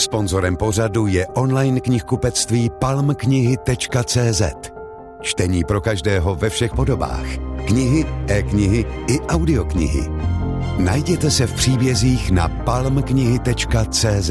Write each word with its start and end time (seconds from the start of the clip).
Sponzorem 0.00 0.56
pořadu 0.56 1.06
je 1.06 1.26
online 1.26 1.80
knihkupectví 1.80 2.70
palmknihy.cz. 2.80 4.42
Čtení 5.22 5.64
pro 5.64 5.80
každého 5.80 6.34
ve 6.34 6.50
všech 6.50 6.72
podobách. 6.74 7.26
Knihy, 7.66 8.06
e-knihy 8.28 8.84
i 9.08 9.20
audioknihy. 9.20 10.08
Najděte 10.78 11.30
se 11.30 11.46
v 11.46 11.54
příbězích 11.54 12.30
na 12.30 12.48
palmknihy.cz. 12.48 14.30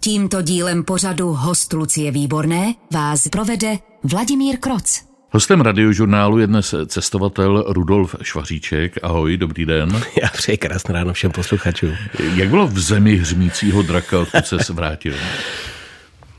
Tímto 0.00 0.42
dílem 0.42 0.84
pořadu 0.84 1.32
host 1.32 1.72
Lucie 1.72 2.10
Výborné 2.10 2.74
vás 2.92 3.28
provede 3.28 3.76
Vladimír 4.04 4.58
Kroc. 4.58 5.07
Hostem 5.30 5.60
radiožurnálu 5.60 6.38
je 6.38 6.46
dnes 6.46 6.74
cestovatel 6.86 7.64
Rudolf 7.68 8.14
Švaříček. 8.22 8.98
Ahoj, 9.02 9.36
dobrý 9.36 9.64
den. 9.64 10.02
Já 10.22 10.28
přeji 10.28 10.58
krásné 10.58 10.94
ráno 10.94 11.12
všem 11.12 11.30
posluchačům. 11.30 11.96
Jak 12.34 12.48
bylo 12.48 12.66
v 12.66 12.78
zemi 12.78 13.16
hřmícího 13.16 13.82
draka, 13.82 14.18
odkud 14.18 14.46
se 14.46 14.72
vrátil? 14.72 15.14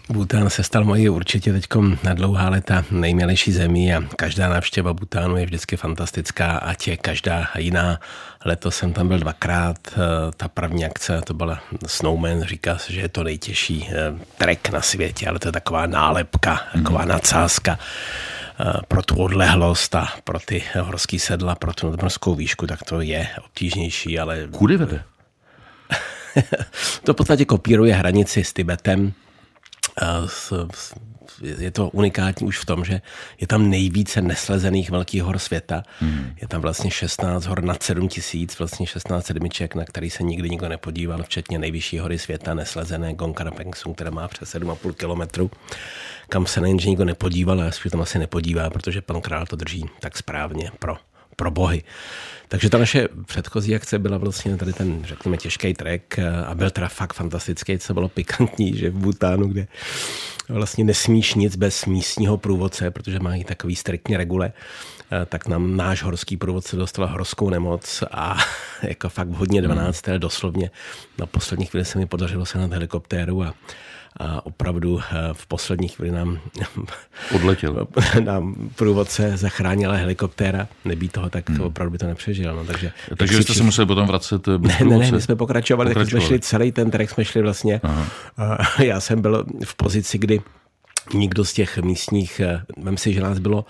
Bután 0.09 0.49
se 0.49 0.63
stal 0.63 0.83
mojí 0.83 1.09
určitě 1.09 1.53
teď 1.53 1.65
na 2.03 2.13
dlouhá 2.13 2.49
léta 2.49 2.85
nejmilejší 2.91 3.51
zemí 3.51 3.93
a 3.93 4.01
každá 4.15 4.49
návštěva 4.49 4.93
Butánu 4.93 5.37
je 5.37 5.45
vždycky 5.45 5.77
fantastická, 5.77 6.57
ať 6.57 6.87
je 6.87 6.97
každá 6.97 7.47
jiná. 7.57 7.99
Letos 8.45 8.75
jsem 8.75 8.93
tam 8.93 9.07
byl 9.07 9.19
dvakrát, 9.19 9.77
eh, 9.91 9.97
ta 10.37 10.47
první 10.47 10.85
akce 10.85 11.21
to 11.25 11.33
byla 11.33 11.59
Snowman, 11.85 12.43
říká 12.43 12.77
se, 12.77 12.93
že 12.93 13.01
je 13.01 13.09
to 13.09 13.23
nejtěžší 13.23 13.89
eh, 13.89 14.13
trek 14.37 14.69
na 14.69 14.81
světě, 14.81 15.27
ale 15.27 15.39
to 15.39 15.47
je 15.47 15.51
taková 15.51 15.85
nálepka, 15.85 16.61
taková 16.73 17.01
mm. 17.01 17.07
nadsázka 17.07 17.79
pro 18.87 19.01
tu 19.01 19.15
odlehlost 19.15 19.95
a 19.95 20.07
pro 20.23 20.39
ty 20.39 20.63
horský 20.79 21.19
sedla, 21.19 21.55
pro 21.55 21.73
tu 21.73 21.89
nadmorskou 21.89 22.35
výšku, 22.35 22.67
tak 22.67 22.83
to 22.83 23.01
je 23.01 23.27
obtížnější, 23.45 24.19
ale... 24.19 24.47
Kudy 24.51 24.77
vede? 24.77 25.03
to 27.03 27.13
v 27.13 27.15
podstatě 27.15 27.45
kopíruje 27.45 27.93
hranici 27.93 28.43
s 28.43 28.53
Tibetem. 28.53 29.13
S, 30.25 30.67
s, 30.73 30.93
je 31.41 31.71
to 31.71 31.89
unikátní 31.89 32.47
už 32.47 32.59
v 32.59 32.65
tom, 32.65 32.85
že 32.85 33.01
je 33.41 33.47
tam 33.47 33.69
nejvíce 33.69 34.21
neslezených 34.21 34.91
velkých 34.91 35.23
hor 35.23 35.39
světa. 35.39 35.83
Hmm. 35.99 36.33
Je 36.41 36.47
tam 36.47 36.61
vlastně 36.61 36.91
16 36.91 37.45
hor 37.45 37.63
nad 37.63 37.83
7 37.83 38.07
tisíc, 38.07 38.59
vlastně 38.59 38.87
16 38.87 39.25
sedmiček, 39.25 39.75
na 39.75 39.85
který 39.85 40.09
se 40.09 40.23
nikdy 40.23 40.49
nikdo 40.49 40.69
nepodíval, 40.69 41.23
včetně 41.23 41.59
nejvyšší 41.59 41.99
hory 41.99 42.19
světa, 42.19 42.53
neslezené 42.53 43.13
Gongkar 43.13 43.53
Pengsung, 43.53 43.95
která 43.95 44.11
má 44.11 44.27
přes 44.27 44.55
7,5 44.55 44.93
kilometru, 44.93 45.51
kam 46.29 46.45
se 46.45 46.61
nejenže 46.61 46.89
nikdo 46.89 47.05
nepodíval, 47.05 47.61
ale 47.61 47.71
tam 47.91 48.01
asi 48.01 48.19
nepodívá, 48.19 48.69
protože 48.69 49.01
pan 49.01 49.21
král 49.21 49.45
to 49.45 49.55
drží 49.55 49.85
tak 49.99 50.17
správně 50.17 50.71
pro 50.79 51.08
pro 51.39 51.51
bohy. 51.51 51.83
Takže 52.47 52.69
ta 52.69 52.77
naše 52.77 53.07
předchozí 53.25 53.75
akce 53.75 53.99
byla 53.99 54.17
vlastně 54.17 54.57
tady 54.57 54.73
ten, 54.73 55.03
řekněme, 55.05 55.37
těžký 55.37 55.73
trek 55.73 56.19
a 56.47 56.55
byl 56.55 56.69
teda 56.69 56.87
fakt 56.87 57.13
fantastický, 57.13 57.79
co 57.79 57.93
bylo 57.93 58.09
pikantní, 58.09 58.77
že 58.77 58.89
v 58.89 58.93
Butánu, 58.93 59.47
kde 59.47 59.67
vlastně 60.49 60.83
nesmíš 60.83 61.33
nic 61.33 61.55
bez 61.55 61.85
místního 61.85 62.37
průvodce, 62.37 62.91
protože 62.91 63.19
mají 63.19 63.43
takový 63.43 63.75
striktně 63.75 64.17
regule, 64.17 64.51
tak 65.25 65.47
nám 65.47 65.77
náš 65.77 66.03
horský 66.03 66.37
průvodce 66.37 66.75
dostal 66.75 67.07
horskou 67.07 67.49
nemoc 67.49 68.03
a 68.11 68.37
jako 68.83 69.09
fakt 69.09 69.29
hodně 69.29 69.61
12. 69.61 70.07
Hmm. 70.07 70.19
doslovně 70.19 70.71
na 71.17 71.25
poslední 71.25 71.65
chvíli 71.65 71.85
se 71.85 71.99
mi 71.99 72.05
podařilo 72.05 72.45
se 72.45 72.57
na 72.57 72.67
helikoptéru 72.67 73.43
a 73.43 73.53
a 74.17 74.45
opravdu 74.45 74.99
eh, 74.99 75.29
v 75.33 75.47
poslední 75.47 75.87
chvíli 75.87 76.11
nám 76.11 76.39
odletěl. 77.35 77.87
nám 78.23 78.69
průvodce 78.75 79.37
zachránila 79.37 79.95
helikoptéra. 79.95 80.67
Nebýt 80.85 81.11
toho, 81.11 81.29
tak 81.29 81.45
to 81.45 81.51
hmm. 81.51 81.61
opravdu 81.61 81.91
by 81.91 81.97
to 81.97 82.07
nepřežil. 82.07 82.55
No, 82.55 82.65
takže 82.65 82.91
takže 83.17 83.43
jste 83.43 83.53
se 83.53 83.63
museli 83.63 83.85
potom 83.85 84.07
vracet 84.07 84.47
eh, 84.47 84.57
ne, 84.57 84.77
ne, 84.83 84.97
ne, 84.97 85.11
my 85.11 85.21
jsme 85.21 85.35
pokračovali, 85.35 85.89
pokračovali. 85.89 86.11
tak 86.11 86.21
jsme 86.21 86.27
šli 86.27 86.39
celý 86.39 86.71
ten 86.71 86.91
trek, 86.91 87.09
jsme 87.09 87.25
šli 87.25 87.41
vlastně. 87.41 87.81
Aha. 87.83 88.07
Já 88.83 88.99
jsem 88.99 89.21
byl 89.21 89.45
v 89.65 89.75
pozici, 89.75 90.17
kdy 90.17 90.41
nikdo 91.13 91.45
z 91.45 91.53
těch 91.53 91.77
místních, 91.77 92.39
eh, 92.39 92.61
vem 92.77 92.97
si, 92.97 93.13
že 93.13 93.21
nás 93.21 93.39
bylo, 93.39 93.65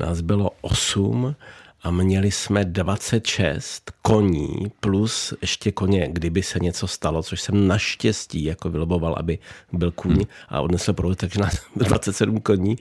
nás 0.00 0.20
bylo 0.20 0.50
osm, 0.60 1.36
a 1.82 1.90
měli 1.90 2.30
jsme 2.30 2.64
26 2.64 3.92
koní 4.02 4.72
plus 4.80 5.34
ještě 5.40 5.72
koně, 5.72 6.08
kdyby 6.12 6.42
se 6.42 6.58
něco 6.58 6.86
stalo, 6.86 7.22
což 7.22 7.40
jsem 7.40 7.68
naštěstí 7.68 8.44
jako 8.44 8.70
vyloboval, 8.70 9.14
aby 9.18 9.38
byl 9.72 9.90
kůň 9.90 10.12
hmm. 10.12 10.24
a 10.48 10.60
odnesl 10.60 10.92
provod, 10.92 11.18
takže 11.18 11.40
na 11.40 11.50
27 11.76 12.40
koní 12.40 12.76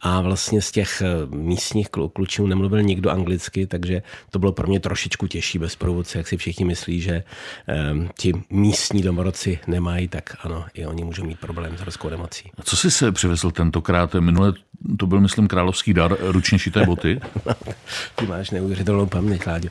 a 0.00 0.20
vlastně 0.20 0.62
z 0.62 0.70
těch 0.70 1.02
eh, 1.02 1.36
místních 1.36 1.88
klučů 1.88 2.46
nemluvil 2.46 2.82
nikdo 2.82 3.10
anglicky, 3.10 3.66
takže 3.66 4.02
to 4.30 4.38
bylo 4.38 4.52
pro 4.52 4.68
mě 4.68 4.80
trošičku 4.80 5.26
těžší 5.26 5.58
bez 5.58 5.76
průvodce, 5.76 6.18
jak 6.18 6.28
si 6.28 6.36
všichni 6.36 6.64
myslí, 6.64 7.00
že 7.00 7.24
um, 7.92 8.08
ti 8.18 8.32
místní 8.50 9.02
domorodci 9.02 9.58
nemají, 9.66 10.08
tak 10.08 10.36
ano, 10.40 10.64
i 10.74 10.86
oni 10.86 11.04
můžou 11.04 11.24
mít 11.24 11.40
problém 11.40 11.76
s 11.76 11.80
horskou 11.80 12.08
nemocí. 12.08 12.50
A 12.58 12.62
co 12.62 12.76
jsi 12.76 12.90
se 12.90 13.12
přivezl 13.12 13.50
tentokrát? 13.50 14.14
Minule 14.14 14.52
to 14.98 15.06
byl, 15.06 15.20
myslím, 15.20 15.48
královský 15.48 15.94
dar, 15.94 16.16
ručně 16.20 16.58
šité 16.58 16.84
boty. 16.84 17.20
Ty 18.14 18.26
máš 18.26 18.50
neuvěřitelnou 18.50 19.06
paměť, 19.06 19.46
Láďo. 19.46 19.68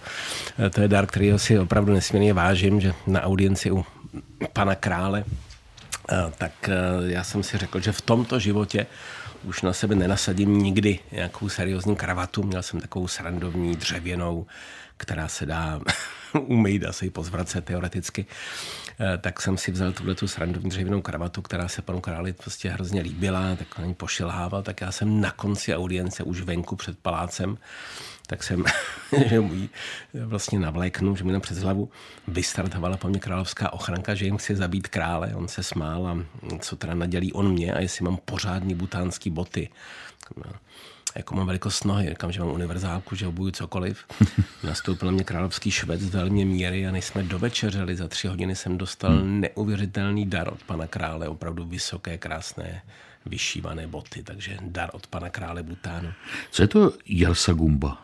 E, 0.66 0.70
to 0.70 0.82
je 0.82 0.88
dar, 0.88 1.06
který 1.06 1.34
si 1.38 1.60
opravdu 1.60 1.94
nesmírně 1.94 2.34
vážím, 2.34 2.82
že 2.82 2.94
na 3.08 3.22
audienci 3.22 3.72
u 3.72 3.86
pana 4.54 4.76
krále, 4.76 5.24
e, 6.12 6.32
tak 6.38 6.70
e, 6.70 6.74
já 7.12 7.24
jsem 7.24 7.44
si 7.44 7.58
řekl, 7.58 7.80
že 7.80 7.92
v 7.92 8.02
tomto 8.02 8.40
životě 8.40 8.86
už 9.44 9.62
na 9.62 9.74
sebe 9.74 9.96
nenasadím 9.96 10.60
nikdy 10.60 11.00
nějakou 11.12 11.50
seriózní 11.50 11.96
kravatu. 11.96 12.44
Měl 12.44 12.64
jsem 12.64 12.82
takovou 12.82 13.08
srandovní 13.08 13.76
dřevěnou, 13.76 14.46
která 14.98 15.28
se 15.28 15.46
dá 15.46 15.82
umýt, 16.34 16.86
asi 16.86 17.10
pozvracet 17.10 17.66
teoreticky. 17.66 18.26
Eh, 19.00 19.18
tak 19.18 19.42
jsem 19.42 19.58
si 19.58 19.72
vzal 19.72 19.92
tuhle 19.92 20.16
tu 20.16 20.28
srandovní 20.28 20.70
dřevěnou 20.70 21.02
kravatu, 21.02 21.42
která 21.42 21.68
se 21.68 21.82
panu 21.82 22.02
králi 22.02 22.34
prostě 22.34 22.70
hrozně 22.70 23.02
líbila, 23.02 23.56
tak 23.56 23.80
na 23.80 23.86
ní 23.86 23.94
pošilhával, 23.94 24.64
tak 24.64 24.82
já 24.82 24.92
jsem 24.92 25.22
na 25.22 25.32
konci 25.32 25.76
audience 25.76 26.24
už 26.24 26.42
venku 26.42 26.76
před 26.76 27.00
palácem 27.00 27.58
tak 28.28 28.44
jsem, 28.44 28.64
že 29.28 29.40
můj 29.40 29.70
vlastně 30.26 30.60
navléknu, 30.60 31.16
že 31.16 31.24
mi 31.24 31.34
na 31.34 31.40
přes 31.40 31.58
hlavu 31.58 31.90
vystartovala 32.28 32.98
po 32.98 33.08
mně 33.08 33.20
královská 33.20 33.74
ochranka, 33.74 34.16
že 34.16 34.26
jim 34.26 34.38
chci 34.38 34.56
zabít 34.56 34.88
krále. 34.88 35.36
On 35.36 35.48
se 35.48 35.64
smál 35.64 36.08
a 36.08 36.18
co 36.60 36.76
teda 36.76 36.94
nadělí 36.94 37.34
on 37.34 37.52
mě 37.52 37.74
a 37.74 37.82
jestli 37.82 38.06
mám 38.06 38.18
pořádný 38.26 38.76
butánský 38.76 39.30
boty. 39.30 39.70
No 40.38 40.52
jako 41.16 41.36
mám 41.36 41.46
velikost 41.46 41.86
nohy, 41.86 42.10
říkám, 42.10 42.32
že 42.32 42.40
mám 42.40 42.50
univerzálku, 42.50 43.16
že 43.16 43.28
obuju 43.28 43.52
cokoliv. 43.52 44.06
Nastoupil 44.64 45.06
na 45.06 45.12
mě 45.12 45.24
královský 45.24 45.72
švec, 45.72 46.02
mě 46.30 46.46
míry 46.46 46.88
a 46.88 46.92
než 46.92 47.06
jsme 47.06 47.24
dovečeřeli, 47.24 47.96
za 47.96 48.08
tři 48.08 48.28
hodiny 48.28 48.56
jsem 48.56 48.78
dostal 48.78 49.12
hmm. 49.12 49.42
neuvěřitelný 49.42 50.26
dar 50.26 50.54
od 50.54 50.64
pana 50.64 50.88
krále, 50.88 51.28
opravdu 51.28 51.66
vysoké, 51.66 52.18
krásné, 52.18 52.82
vyšívané 53.26 53.88
boty, 53.88 54.24
takže 54.24 54.58
dar 54.62 54.90
od 54.94 55.08
pana 55.08 55.30
krále 55.30 55.64
Butánu. 55.64 56.14
Co 56.52 56.62
je 56.64 56.68
to 56.68 56.94
Gumba? 57.54 58.03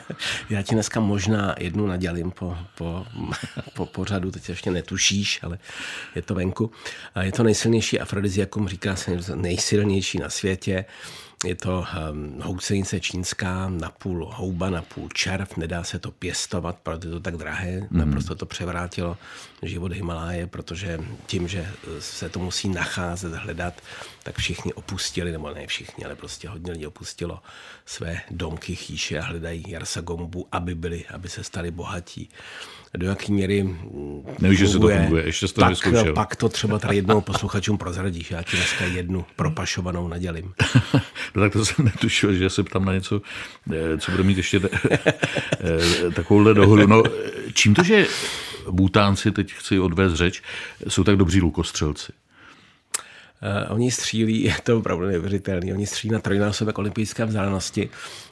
Já 0.50 0.62
ti 0.62 0.74
dneska 0.74 1.00
možná 1.00 1.54
jednu 1.58 1.86
nadělím 1.86 2.30
po, 2.30 2.56
po, 2.74 3.06
po 3.74 3.86
pořadu, 3.86 4.30
teď 4.30 4.48
ještě 4.48 4.70
netušíš, 4.70 5.40
ale 5.42 5.58
je 6.14 6.22
to 6.22 6.34
venku. 6.34 6.70
Je 7.20 7.32
to 7.32 7.42
nejsilnější 7.42 8.00
afrodiziakum, 8.00 8.68
říká 8.68 8.96
se 8.96 9.18
nejsilnější 9.34 10.18
na 10.18 10.30
světě. 10.30 10.84
Je 11.44 11.54
to 11.54 11.84
um, 12.12 12.40
houcenice 12.42 13.00
čínská, 13.00 13.68
napůl 13.68 14.30
houba, 14.34 14.70
napůl 14.70 15.08
červ, 15.14 15.56
nedá 15.56 15.84
se 15.84 15.98
to 15.98 16.10
pěstovat, 16.10 16.76
protože 16.82 17.08
je 17.08 17.12
to 17.12 17.20
tak 17.20 17.36
drahé. 17.36 17.80
Mm. 17.90 17.98
Naprosto 17.98 18.34
to 18.34 18.46
převrátilo 18.46 19.16
život 19.62 19.92
Himaláje, 19.92 20.46
protože 20.46 21.00
tím, 21.26 21.48
že 21.48 21.68
se 21.98 22.28
to 22.28 22.38
musí 22.38 22.68
nacházet, 22.68 23.32
hledat, 23.32 23.80
tak 24.22 24.38
všichni 24.38 24.72
opustili, 24.72 25.32
nebo 25.32 25.54
ne 25.54 25.66
všichni, 25.66 26.04
ale 26.04 26.16
prostě 26.16 26.48
hodně 26.48 26.72
lidí 26.72 26.86
opustilo 26.86 27.42
své 27.86 28.20
domky, 28.30 28.76
chýše 28.76 29.18
a 29.18 29.24
hledají 29.24 29.64
Jarsa 29.68 30.00
Gombu, 30.00 30.46
aby 30.52 30.74
byli, 30.74 31.04
aby 31.06 31.28
se 31.28 31.44
stali 31.44 31.70
bohatí 31.70 32.28
do 32.94 33.06
jaký 33.06 33.32
míry 33.32 33.76
Nevíš, 34.38 34.58
že 34.58 34.68
se 34.68 34.78
to 34.78 34.88
funguje, 34.88 35.24
ještě 35.24 35.48
to 35.48 35.60
tak, 35.60 35.86
no, 35.86 36.12
pak 36.12 36.36
to 36.36 36.48
třeba 36.48 36.78
tady 36.78 36.96
jednou 36.96 37.20
posluchačům 37.20 37.78
prozradíš. 37.78 38.30
Já 38.30 38.42
ti 38.42 38.56
dneska 38.56 38.84
jednu 38.84 39.24
propašovanou 39.36 40.08
nadělím. 40.08 40.54
no 41.34 41.42
tak 41.42 41.52
to 41.52 41.64
jsem 41.64 41.84
netušil, 41.84 42.34
že 42.34 42.50
se 42.50 42.62
ptám 42.62 42.84
na 42.84 42.92
něco, 42.92 43.22
eh, 43.72 43.98
co 43.98 44.10
bude 44.10 44.22
mít 44.22 44.36
ještě 44.36 44.60
eh, 45.00 46.10
takovouhle 46.14 46.54
dohodu. 46.54 46.86
No, 46.86 47.02
čím 47.54 47.74
to, 47.74 47.82
že 47.82 48.06
Butánci, 48.70 49.32
teď 49.32 49.52
chci 49.52 49.78
odvést 49.78 50.14
řeč, 50.14 50.42
jsou 50.88 51.04
tak 51.04 51.16
dobří 51.16 51.40
lukostřelci? 51.40 52.12
Uh, 53.42 53.74
oni 53.74 53.90
střílí, 53.90 54.42
je 54.44 54.54
to 54.62 54.78
opravdu 54.78 55.06
neuvěřitelné, 55.06 55.72
oni 55.72 55.86
střílí 55.86 56.12
na 56.12 56.18
trojnásobek 56.18 56.78
olympijské 56.78 57.24
vzdálenosti, 57.24 57.90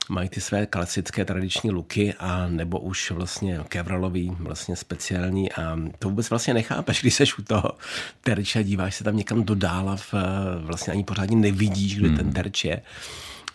mají 0.09 0.29
ty 0.29 0.41
své 0.41 0.67
klasické 0.67 1.25
tradiční 1.25 1.71
luky 1.71 2.15
a 2.19 2.47
nebo 2.49 2.79
už 2.79 3.11
vlastně 3.11 3.61
kevralový, 3.69 4.37
vlastně 4.39 4.77
speciální 4.77 5.53
a 5.53 5.79
to 5.99 6.09
vůbec 6.09 6.31
vlastně 6.31 6.55
nechápeš, 6.55 7.01
když 7.03 7.15
seš 7.15 7.39
u 7.39 7.43
toho 7.43 7.73
terče 8.21 8.59
a 8.59 8.63
díváš 8.63 8.95
se 8.95 9.05
tam 9.05 9.17
někam 9.17 9.45
do 9.45 9.55
dála, 9.55 9.97
v, 9.97 10.15
vlastně 10.59 10.93
ani 10.93 11.05
pořádně 11.05 11.37
nevidíš, 11.37 11.97
kde 11.97 12.09
hmm. 12.09 12.17
ten 12.17 12.33
terč 12.33 12.65
je 12.65 12.83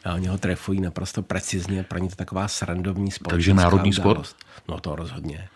a 0.06 0.14
oni 0.14 0.28
ho 0.28 0.38
trefují 0.38 0.82
naprosto 0.82 1.22
precizně, 1.22 1.84
pro 1.84 2.00
ně 2.00 2.10
to 2.10 2.16
taková 2.16 2.48
srandovní 2.48 3.12
společenská 3.12 3.36
Takže 3.36 3.54
národní 3.54 3.94
sport? 3.94 4.36
No 4.68 4.80
to 4.80 4.96
rozhodně. 4.96 5.50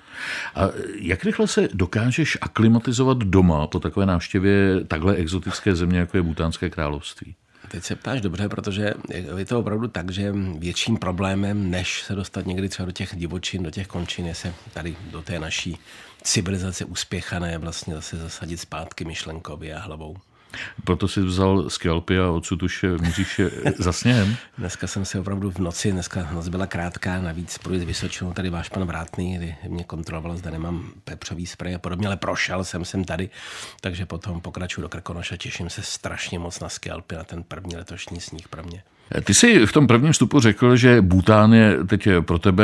A 0.56 0.62
jak 0.96 1.24
rychle 1.24 1.48
se 1.48 1.70
dokážeš 1.74 2.38
aklimatizovat 2.42 3.18
doma 3.18 3.68
po 3.68 3.80
takové 3.80 4.06
návštěvě 4.06 4.86
takhle 4.88 5.16
exotické 5.16 5.76
země, 5.76 6.00
jako 6.00 6.18
je 6.18 6.24
Butánské 6.24 6.70
království? 6.70 7.36
Teď 7.68 7.84
se 7.84 7.96
ptáš 7.96 8.22
dobře, 8.22 8.50
protože 8.50 8.94
je 9.38 9.46
to 9.46 9.60
opravdu 9.60 9.88
tak, 9.88 10.12
že 10.12 10.34
větším 10.58 10.98
problémem, 10.98 11.72
než 11.72 12.02
se 12.02 12.16
dostat 12.16 12.46
někdy 12.46 12.70
třeba 12.70 12.86
do 12.86 12.92
těch 12.92 13.16
divočin, 13.16 13.64
do 13.64 13.72
těch 13.72 13.88
končin, 13.88 14.26
je 14.26 14.36
se 14.36 14.54
tady 14.74 14.96
do 15.12 15.22
té 15.22 15.40
naší 15.40 15.78
civilizace 16.24 16.86
uspěchané 16.86 17.58
vlastně 17.58 17.96
zase 17.96 18.18
zasadit 18.18 18.58
zpátky 18.58 19.06
myšlenkově 19.06 19.76
a 19.76 19.80
hlavou. 19.80 20.18
Proto 20.84 21.08
si 21.08 21.22
vzal 21.22 21.70
skalpy 21.70 22.20
a 22.20 22.30
odsud 22.30 22.64
už 22.64 22.86
míříš 23.02 23.42
za 23.78 23.92
sněhem. 23.92 24.36
Dneska 24.58 24.88
jsem 24.88 25.06
si 25.06 25.20
opravdu 25.20 25.52
v 25.52 25.58
noci, 25.60 25.92
dneska 25.92 26.30
noc 26.34 26.48
byla 26.48 26.68
krátká, 26.68 27.22
navíc 27.22 27.58
průjezd 27.58 27.86
Vysočinou, 27.86 28.34
tady 28.34 28.50
váš 28.50 28.70
pan 28.70 28.86
Vrátný, 28.86 29.38
kdy 29.38 29.56
mě 29.68 29.84
kontroloval, 29.84 30.38
zda 30.38 30.52
nemám 30.52 30.92
pepřový 31.04 31.46
sprej 31.46 31.76
a 31.76 31.80
podobně, 31.80 32.08
ale 32.08 32.18
prošel 32.18 32.64
jsem 32.64 32.86
sem 32.86 33.04
tady, 33.04 33.30
takže 33.82 34.06
potom 34.06 34.42
pokračuju 34.42 34.82
do 34.82 34.90
Krkonoša, 34.90 35.38
těším 35.38 35.70
se 35.70 35.82
strašně 35.82 36.40
moc 36.40 36.60
na 36.60 36.70
skalpy, 36.70 37.16
na 37.16 37.24
ten 37.24 37.44
první 37.44 37.76
letošní 37.76 38.22
sníh 38.22 38.48
pro 38.48 38.64
mě. 38.64 38.84
Ty 39.24 39.34
jsi 39.34 39.66
v 39.66 39.72
tom 39.72 39.88
prvním 39.88 40.12
vstupu 40.12 40.40
řekl, 40.40 40.76
že 40.76 41.02
Bután 41.02 41.54
je 41.54 41.84
teď 41.84 42.08
pro 42.22 42.40
tebe 42.40 42.64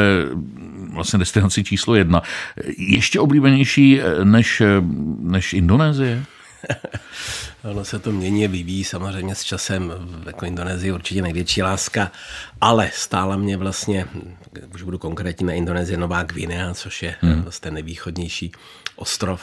vlastně 0.94 1.20
destinací 1.20 1.64
číslo 1.64 1.96
jedna. 1.96 2.22
Ještě 2.78 3.20
oblíbenější 3.20 4.02
než, 4.24 4.62
než 5.20 5.54
Indonésie? 5.54 6.26
ono 7.64 7.86
se 7.86 8.00
to 8.00 8.12
mění, 8.12 8.48
vyvíjí 8.48 8.84
samozřejmě 8.84 9.36
s 9.36 9.44
časem, 9.44 9.94
jako 10.26 10.46
Indonésii 10.46 10.92
určitě 10.92 11.22
největší 11.22 11.64
láska, 11.64 12.12
ale 12.62 12.92
stála 12.94 13.36
mě 13.38 13.58
vlastně, 13.58 14.06
už 14.74 14.82
budu 14.82 14.98
konkrétní 14.98 15.46
na 15.46 15.54
Indonésii, 15.54 15.98
Nová 15.98 16.24
Gvinea, 16.24 16.74
což 16.74 17.04
je 17.04 17.16
hmm. 17.22 17.42
vlastně 17.42 17.64
ten 17.64 17.74
nejvýchodnější 17.74 18.52
ostrov 18.96 19.42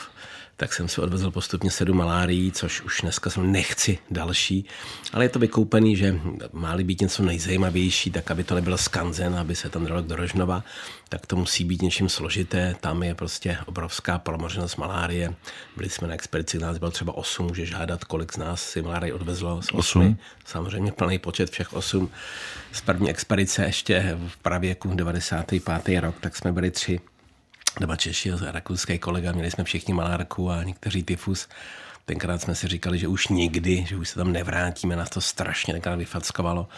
tak 0.63 0.73
jsem 0.73 0.89
si 0.89 1.01
odvezl 1.01 1.31
postupně 1.31 1.71
sedm 1.71 1.97
malárií, 1.97 2.53
což 2.53 2.81
už 2.81 3.01
dneska 3.01 3.31
jsem 3.31 3.53
nechci 3.53 3.99
další, 4.11 4.65
ale 5.13 5.25
je 5.25 5.29
to 5.29 5.39
vykoupený, 5.39 5.97
že 5.97 6.21
má 6.53 6.77
být 6.77 7.01
něco 7.01 7.23
nejzajímavější, 7.23 8.11
tak 8.11 8.31
aby 8.31 8.45
to 8.45 8.55
nebyl 8.55 8.77
skanzen, 8.77 9.35
aby 9.35 9.57
se 9.57 9.69
tam 9.69 9.87
dalo 9.87 10.01
do 10.01 10.17
Rožnova, 10.17 10.65
tak 11.09 11.27
to 11.27 11.37
musí 11.37 11.65
být 11.65 11.83
něčím 11.83 12.09
složité. 12.09 12.77
Tam 12.81 13.03
je 13.03 13.15
prostě 13.15 13.59
obrovská 13.67 14.19
promořenost 14.19 14.77
malárie. 14.77 15.35
Byli 15.77 15.91
jsme 15.91 16.09
na 16.09 16.15
expedici, 16.15 16.59
nás 16.59 16.79
bylo 16.79 16.91
třeba 16.91 17.17
8, 17.17 17.47
může 17.47 17.67
žádat, 17.67 18.05
kolik 18.05 18.33
z 18.33 18.37
nás 18.37 18.63
si 18.63 18.83
malárie 18.83 19.15
odvezlo. 19.15 19.63
Z 19.63 19.69
8. 19.73 20.19
Samozřejmě 20.45 20.93
plný 20.93 21.19
počet 21.19 21.51
všech 21.51 21.73
8. 21.73 22.11
Z 22.73 22.81
první 22.81 23.11
expedice 23.11 23.65
ještě 23.65 24.19
v 24.29 24.37
pravěku 24.37 24.95
95. 24.95 26.01
rok, 26.01 26.15
tak 26.21 26.37
jsme 26.37 26.53
byli 26.53 26.71
tři 26.71 27.01
dva 27.81 27.97
Češi 27.97 28.33
a 28.33 28.53
rakouský 28.53 28.99
kolega, 28.99 29.33
měli 29.33 29.51
jsme 29.51 29.65
všichni 29.65 29.95
malárku 29.95 30.51
a 30.51 30.63
někteří 30.63 31.03
tyfus. 31.03 31.49
Tenkrát 32.05 32.43
jsme 32.43 32.55
si 32.55 32.69
říkali, 32.69 32.99
že 32.99 33.09
už 33.09 33.29
nikdy, 33.29 33.85
že 33.89 33.97
už 33.97 34.09
se 34.09 34.15
tam 34.15 34.33
nevrátíme, 34.33 34.97
nás 34.97 35.11
to 35.11 35.21
strašně 35.21 35.73
tenkrát 35.75 35.97
vyfackovalo 35.97 36.69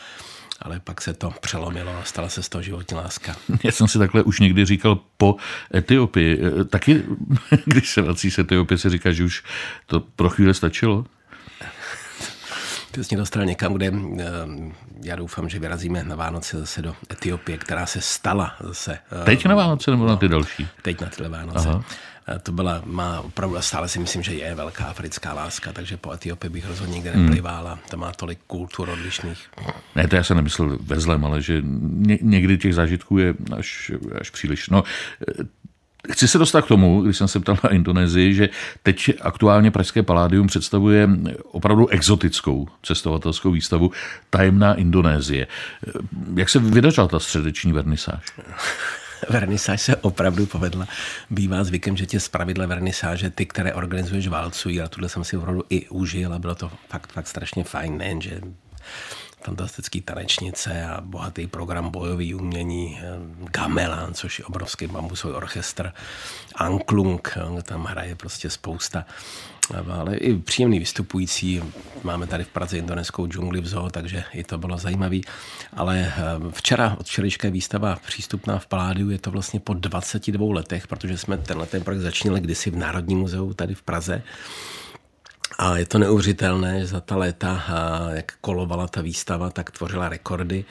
ale 0.62 0.81
pak 0.81 1.00
se 1.00 1.14
to 1.14 1.31
přelomilo 1.41 1.96
a 1.96 2.05
stala 2.05 2.29
se 2.29 2.43
z 2.43 2.49
toho 2.49 2.62
životní 2.62 2.96
láska. 2.96 3.37
Já 3.64 3.73
jsem 3.73 3.88
si 3.88 3.99
takhle 3.99 4.23
už 4.23 4.41
někdy 4.41 4.64
říkal 4.64 5.00
po 5.17 5.37
Etiopii. 5.75 6.41
Taky, 6.69 7.02
když 7.64 7.91
se 7.91 8.02
vrací 8.02 8.31
z 8.31 8.38
Etiopie, 8.38 8.79
se 8.79 8.91
říká, 8.91 9.12
že 9.12 9.25
už 9.25 9.43
to 9.87 10.00
pro 10.00 10.31
chvíli 10.31 10.55
stačilo? 10.55 11.05
Mě 12.96 13.19
dostal 13.19 13.44
někam, 13.44 13.75
kde 13.75 13.87
eh, 13.87 14.25
já 15.02 15.17
doufám, 15.17 15.49
že 15.49 15.58
vyrazíme 15.58 16.05
na 16.05 16.17
Vánoce 16.17 16.61
zase 16.61 16.82
do 16.82 16.94
Etiopie, 17.12 17.58
která 17.58 17.87
se 17.87 18.00
stala 18.00 18.56
zase. 18.61 18.99
Eh, 19.23 19.25
teď 19.25 19.46
na 19.46 19.55
Vánoce 19.55 19.91
nebo 19.91 20.05
no, 20.05 20.11
na 20.11 20.17
ty 20.17 20.29
další? 20.29 20.69
Teď 20.82 21.00
na 21.00 21.06
tyhle 21.06 21.29
Vánoce. 21.29 21.69
Aha. 21.69 21.85
Eh, 22.29 22.38
to 22.38 22.52
byla, 22.52 22.82
má 22.85 23.20
opravdu, 23.20 23.56
stále 23.61 23.88
si 23.88 23.99
myslím, 23.99 24.23
že 24.23 24.35
je 24.35 24.55
velká 24.55 24.85
africká 24.85 25.32
láska, 25.32 25.73
takže 25.73 25.96
po 25.96 26.12
Etiopii 26.12 26.50
bych 26.50 26.67
rozhodně 26.67 26.94
nikde 26.94 27.11
hmm. 27.11 27.25
neplivala. 27.25 27.79
To 27.91 27.96
má 27.96 28.12
tolik 28.12 28.38
kultur 28.46 28.88
odlišných. 28.88 29.46
Ne, 29.96 30.08
to 30.08 30.17
já 30.17 30.25
jsem 30.25 30.37
nemyslel 30.37 30.79
ve 30.81 31.00
zlem, 31.00 31.25
ale 31.25 31.43
že 31.43 31.62
ně, 31.82 32.19
někdy 32.23 32.58
těch 32.58 32.75
zážitků 32.75 33.19
je 33.19 33.35
až, 33.56 33.93
až 34.20 34.31
příliš. 34.31 34.69
No, 34.69 34.85
Chci 36.12 36.29
se 36.29 36.39
dostat 36.39 36.62
k 36.62 36.69
tomu, 36.69 37.03
když 37.03 37.17
jsem 37.17 37.29
se 37.29 37.41
ptal 37.41 37.56
na 37.65 37.71
Indonésii, 37.71 38.35
že 38.35 38.49
teď 38.83 39.11
aktuálně 39.21 39.71
Pražské 39.71 40.03
paládium 40.03 40.47
představuje 40.47 41.09
opravdu 41.43 41.89
exotickou 41.89 42.69
cestovatelskou 42.83 43.51
výstavu 43.51 43.91
Tajemná 44.31 44.75
Indonésie. 44.75 45.47
Jak 46.37 46.49
se 46.49 46.59
vydařila 46.59 47.09
ta 47.09 47.21
středeční 47.21 47.73
vernisáž? 47.73 48.25
vernisáž 49.31 49.81
se 49.81 49.97
opravdu 49.97 50.47
povedla. 50.47 50.87
Bývá 51.31 51.65
zvykem, 51.65 51.97
že 51.97 52.06
tě 52.06 52.21
z 52.21 52.29
pravidla 52.29 52.67
vernisáže, 52.67 53.31
ty, 53.31 53.47
které 53.47 53.75
organizuješ, 53.75 54.29
válcují, 54.29 54.81
a 54.81 54.89
tuhle 54.89 55.09
jsem 55.09 55.25
si 55.25 55.37
opravdu 55.37 55.62
i 55.71 55.89
užil 55.89 56.33
a 56.33 56.39
bylo 56.39 56.55
to 56.55 56.71
fakt, 56.89 57.12
fakt 57.12 57.29
strašně 57.29 57.65
fajn, 57.65 57.99
nejen, 57.99 58.21
že 58.21 58.41
fantastický 59.44 60.00
tanečnice 60.00 60.85
a 60.85 61.00
bohatý 61.00 61.46
program 61.46 61.91
bojový 61.91 62.35
umění, 62.35 63.00
eh, 63.00 63.19
gamelan, 63.50 64.14
což 64.14 64.38
je 64.38 64.44
obrovský 64.44 64.87
bambusový 64.87 65.35
orchestr, 65.35 65.93
Anklung, 66.55 67.37
eh, 67.37 67.62
tam 67.62 67.85
hraje 67.85 68.14
prostě 68.14 68.50
spousta 68.50 69.05
ale 69.91 70.17
i 70.17 70.35
příjemný 70.35 70.79
vystupující. 70.79 71.62
Máme 72.02 72.26
tady 72.26 72.44
v 72.44 72.49
Praze 72.49 72.79
indonéskou 72.79 73.26
džungli 73.26 73.61
v 73.61 73.67
zoo, 73.67 73.91
takže 73.91 74.25
i 74.32 74.44
to 74.44 74.58
bylo 74.58 74.79
zajímavé. 74.79 75.17
Ale 75.73 76.12
eh, 76.17 76.23
včera 76.50 76.96
od 77.00 77.06
včerejška 77.06 77.49
výstava 77.49 77.99
přístupná 78.06 78.58
v 78.58 78.67
Paládiu, 78.67 79.11
je 79.11 79.19
to 79.19 79.31
vlastně 79.31 79.61
po 79.61 79.75
22 79.75 80.55
letech, 80.55 80.87
protože 80.87 81.19
jsme 81.19 81.38
tenhle 81.38 81.67
ten 81.67 81.85
projekt 81.85 82.02
začínali 82.02 82.41
kdysi 82.41 82.70
v 82.70 82.76
Národním 82.76 83.19
muzeu 83.19 83.55
tady 83.55 83.75
v 83.75 83.82
Praze. 83.82 84.23
A 85.59 85.77
je 85.77 85.87
to 85.87 85.99
neuvěřitelné, 85.99 86.81
že 86.81 86.87
za 86.87 87.01
ta 87.01 87.17
léta, 87.17 87.65
jak 88.12 88.33
kolovala 88.41 88.89
ta 88.89 89.01
výstava, 89.01 89.51
tak 89.51 89.71
tvořila 89.71 90.09
rekordy. 90.09 90.65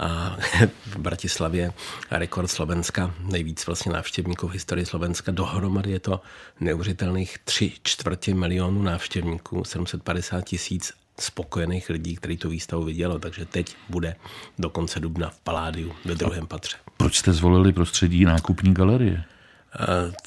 A 0.00 0.36
v 0.86 0.96
Bratislavě 0.96 1.72
rekord 2.10 2.50
Slovenska, 2.50 3.14
nejvíc 3.20 3.66
vlastně 3.66 3.92
návštěvníků 3.92 4.48
v 4.48 4.52
historii 4.52 4.86
Slovenska. 4.86 5.32
Dohromady 5.32 5.90
je 5.90 6.00
to 6.00 6.20
neuvěřitelných 6.60 7.38
tři 7.44 7.72
čtvrtě 7.82 8.34
milionů 8.34 8.82
návštěvníků, 8.82 9.64
750 9.64 10.44
tisíc 10.44 10.92
spokojených 11.20 11.90
lidí, 11.90 12.16
kteří 12.16 12.36
tu 12.36 12.48
výstavu 12.48 12.84
vidělo, 12.84 13.18
takže 13.18 13.44
teď 13.44 13.76
bude 13.88 14.16
do 14.58 14.70
konce 14.70 15.00
dubna 15.00 15.30
v 15.30 15.40
Paládiu 15.40 15.92
ve 16.04 16.14
druhém 16.14 16.46
patře. 16.46 16.76
Proč 16.96 17.18
jste 17.18 17.32
zvolili 17.32 17.72
prostředí 17.72 18.24
nákupní 18.24 18.74
galerie? 18.74 19.24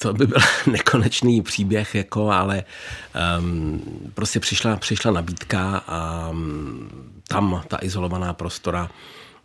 To 0.00 0.12
by 0.12 0.26
byl 0.26 0.38
nekonečný 0.66 1.42
příběh, 1.42 1.94
jako, 1.94 2.30
ale 2.30 2.64
um, 3.38 3.82
prostě 4.14 4.40
přišla, 4.40 4.76
přišla 4.76 5.12
nabídka 5.12 5.84
a 5.86 6.30
tam 7.28 7.62
ta 7.68 7.78
izolovaná 7.82 8.32
prostora, 8.32 8.90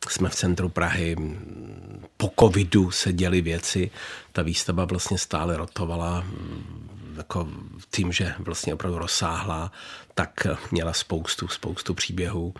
jsme 0.09 0.29
v 0.29 0.35
centru 0.35 0.69
Prahy, 0.69 1.15
po 2.17 2.31
covidu 2.39 2.91
se 2.91 3.13
děly 3.13 3.41
věci, 3.41 3.91
ta 4.31 4.41
výstava 4.41 4.85
vlastně 4.85 5.17
stále 5.17 5.57
rotovala, 5.57 6.25
jako 7.17 7.47
tím, 7.91 8.11
že 8.11 8.33
vlastně 8.39 8.73
opravdu 8.73 8.97
rozsáhla, 8.99 9.71
tak 10.13 10.47
měla 10.71 10.93
spoustu, 10.93 11.47
spoustu 11.47 11.93
příběhů. 11.93 12.53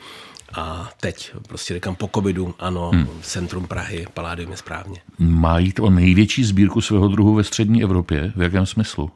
A 0.54 0.90
teď 1.00 1.32
prostě 1.48 1.74
říkám 1.74 1.96
po 1.96 2.10
covidu, 2.16 2.56
ano, 2.60 2.92
hmm. 2.94 3.08
centrum 3.22 3.68
Prahy, 3.68 4.08
Paládium 4.14 4.52
je 4.52 4.58
správně. 4.58 5.02
Má 5.20 5.60
jít 5.60 5.80
o 5.80 5.90
největší 5.90 6.44
sbírku 6.44 6.82
svého 6.82 7.08
druhu 7.08 7.34
ve 7.34 7.44
střední 7.44 7.84
Evropě? 7.84 8.34
V 8.36 8.42
jakém 8.42 8.66
smyslu? 8.66 9.12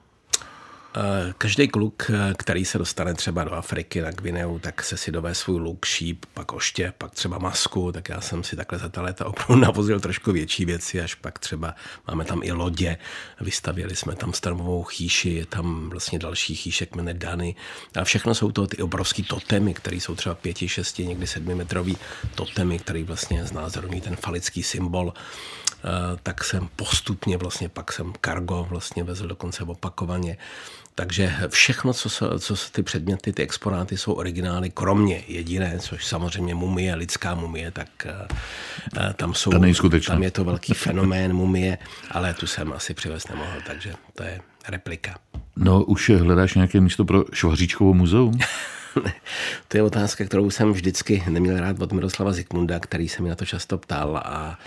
Eh, 0.96 1.34
každý 1.38 1.68
kluk, 1.68 2.12
eh, 2.14 2.34
který 2.38 2.66
se 2.66 2.78
dostane 2.78 3.14
třeba 3.14 3.44
do 3.44 3.54
Afriky 3.54 4.02
na 4.02 4.12
Gvineu, 4.12 4.60
tak 4.60 4.84
se 4.84 4.98
si 4.98 5.12
dové 5.12 5.36
svůj 5.36 5.60
luk, 5.60 5.86
šíp, 5.86 6.26
pak 6.34 6.54
oště, 6.54 6.94
pak 6.98 7.12
třeba 7.12 7.38
masku, 7.38 7.92
tak 7.92 8.10
já 8.10 8.22
jsem 8.22 8.44
si 8.44 8.56
takhle 8.56 8.80
za 8.80 8.90
ta 8.90 9.02
léta 9.02 9.26
opravdu 9.26 9.56
navozil 9.66 10.00
trošku 10.00 10.32
větší 10.32 10.66
věci, 10.66 11.02
až 11.02 11.16
pak 11.16 11.40
třeba 11.40 11.76
máme 12.08 12.26
tam 12.26 12.44
i 12.44 12.52
lodě, 12.52 12.98
vystavili 13.42 13.96
jsme 13.96 14.16
tam 14.16 14.34
stromovou 14.34 14.84
chýši, 14.84 15.30
je 15.30 15.46
tam 15.46 15.90
vlastně 15.90 16.20
další 16.20 16.56
chýšek, 16.56 16.96
jmenuje 16.96 17.14
Dany. 17.14 17.56
A 17.96 18.04
všechno 18.04 18.36
jsou 18.36 18.52
to 18.52 18.68
ty 18.68 18.78
obrovský 18.78 19.24
totemy, 19.24 19.74
které 19.74 19.96
jsou 19.98 20.16
třeba 20.16 20.36
pěti, 20.36 20.68
šesti, 20.70 21.08
někdy 21.08 21.28
sedmimetrový 21.28 21.98
totemy, 22.36 22.80
který 22.80 23.04
vlastně 23.04 23.46
znázorňují 23.46 24.02
ten 24.02 24.16
falický 24.16 24.64
symbol. 24.64 25.14
Eh, 25.84 26.18
tak 26.24 26.44
jsem 26.44 26.70
postupně 26.76 27.38
vlastně 27.38 27.70
pak 27.70 27.92
jsem 27.92 28.14
kargo 28.22 28.68
vlastně 28.70 29.04
vezl 29.04 29.28
dokonce 29.28 29.64
opakovaně. 29.64 30.38
Takže 30.96 31.34
všechno, 31.48 31.94
co, 31.94 32.10
se, 32.10 32.26
co 32.40 32.56
se 32.56 32.72
ty 32.72 32.84
předměty, 32.84 33.34
ty 33.34 33.44
exponáty 33.44 33.98
jsou 33.98 34.14
originály, 34.14 34.70
kromě 34.70 35.24
jediné, 35.28 35.80
což 35.80 36.06
samozřejmě 36.06 36.56
mumie, 36.56 36.96
lidská 36.96 37.36
mumie, 37.36 37.72
tak 37.72 37.88
uh, 38.06 39.14
tam 39.14 39.34
jsou, 39.34 39.52
tam 40.08 40.24
je 40.24 40.32
to 40.32 40.44
velký 40.44 40.74
fenomén 40.74 41.34
mumie, 41.34 41.78
ale 42.12 42.34
tu 42.34 42.48
jsem 42.48 42.74
asi 42.74 42.94
přivést 42.94 43.30
nemohl, 43.30 43.62
takže 43.68 43.94
to 44.14 44.24
je 44.24 44.42
replika. 44.68 45.16
No, 45.56 45.84
už 45.84 46.10
hledáš 46.10 46.54
nějaké 46.54 46.82
místo 46.82 47.06
pro 47.06 47.24
Švaříčkovo 47.34 47.94
muzeum? 47.94 48.40
to 49.68 49.78
je 49.78 49.84
otázka, 49.84 50.26
kterou 50.26 50.50
jsem 50.50 50.74
vždycky 50.74 51.24
neměl 51.30 51.60
rád 51.60 51.82
od 51.82 51.92
Miroslava 51.92 52.32
Zikmunda, 52.32 52.80
který 52.80 53.10
se 53.10 53.22
mi 53.22 53.30
na 53.30 53.36
to 53.36 53.46
často 53.46 53.78
ptal 53.78 54.18
a 54.18 54.60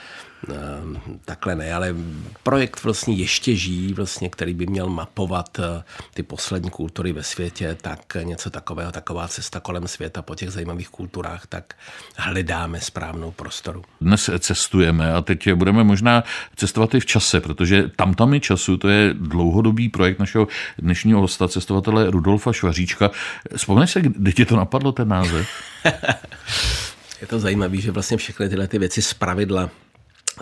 takhle 1.25 1.55
ne, 1.55 1.75
ale 1.75 1.95
projekt 2.43 2.85
vlastně 2.85 3.15
ještě 3.15 3.57
žijí, 3.57 3.95
vlastně, 3.95 4.29
který 4.29 4.55
by 4.55 4.67
měl 4.67 4.89
mapovat 4.89 5.59
eh, 5.59 5.83
ty 6.15 6.23
poslední 6.23 6.71
kultury 6.71 7.13
ve 7.13 7.23
světě, 7.23 7.77
tak 7.81 8.17
něco 8.23 8.51
takového, 8.51 8.93
taková 8.93 9.29
cesta 9.29 9.61
kolem 9.61 9.89
světa 9.89 10.23
po 10.23 10.35
těch 10.35 10.51
zajímavých 10.51 10.89
kulturách, 10.89 11.47
tak 11.47 11.75
hledáme 12.17 12.81
správnou 12.81 13.31
prostoru. 13.31 13.83
Dnes 14.01 14.31
cestujeme 14.39 15.13
a 15.13 15.23
teď 15.23 15.53
budeme 15.53 15.85
možná 15.85 16.25
cestovat 16.57 16.95
i 16.95 17.01
v 17.01 17.07
čase, 17.07 17.41
protože 17.41 17.91
tam 17.97 18.15
tam 18.15 18.35
je 18.35 18.41
času, 18.41 18.77
to 18.77 18.89
je 18.89 19.15
dlouhodobý 19.15 19.89
projekt 19.89 20.19
našeho 20.19 20.49
dnešního 20.79 21.21
hosta, 21.21 21.49
cestovatele 21.49 22.11
Rudolfa 22.11 22.53
Švaříčka. 22.53 23.11
Vzpomeneš 23.57 23.91
se, 23.91 24.01
kdy 24.01 24.33
ti 24.33 24.45
to 24.45 24.57
napadlo, 24.57 24.93
ten 24.93 25.09
název? 25.09 25.49
je 27.21 27.27
to 27.27 27.41
zajímavé, 27.41 27.77
že 27.77 27.91
vlastně 27.91 28.17
všechny 28.17 28.49
tyhle 28.49 28.69
ty 28.69 28.79
věci 28.79 29.03
z 29.03 29.15
pravidla 29.15 29.71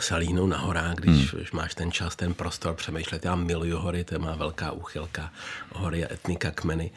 se 0.00 0.16
líhnou 0.16 0.46
na 0.46 0.58
horách, 0.58 0.94
když, 0.94 1.34
hmm. 1.34 1.44
máš 1.52 1.74
ten 1.74 1.92
čas, 1.92 2.16
ten 2.16 2.34
prostor 2.34 2.74
přemýšlet. 2.74 3.24
Já 3.24 3.34
miluju 3.34 3.78
hory, 3.78 4.04
to 4.04 4.14
je 4.14 4.18
má 4.18 4.36
velká 4.36 4.72
úchylka. 4.72 5.32
Hory 5.72 6.04
a 6.04 6.12
etnika, 6.12 6.50
kmeny. 6.50 6.90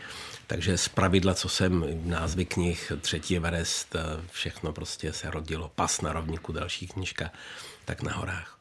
Takže 0.47 0.77
z 0.77 0.87
pravidla, 0.87 1.33
co 1.33 1.49
jsem, 1.49 1.85
názvy 2.05 2.45
knih, 2.45 2.91
Třetí 3.01 3.37
Everest, 3.37 3.95
všechno 4.31 4.71
prostě 4.71 5.13
se 5.13 5.31
rodilo. 5.31 5.71
Pas 5.75 6.01
na 6.01 6.13
rovníku, 6.13 6.51
další 6.51 6.87
knižka, 6.87 7.31
tak 7.85 8.01
na 8.01 8.13
horách. 8.13 8.57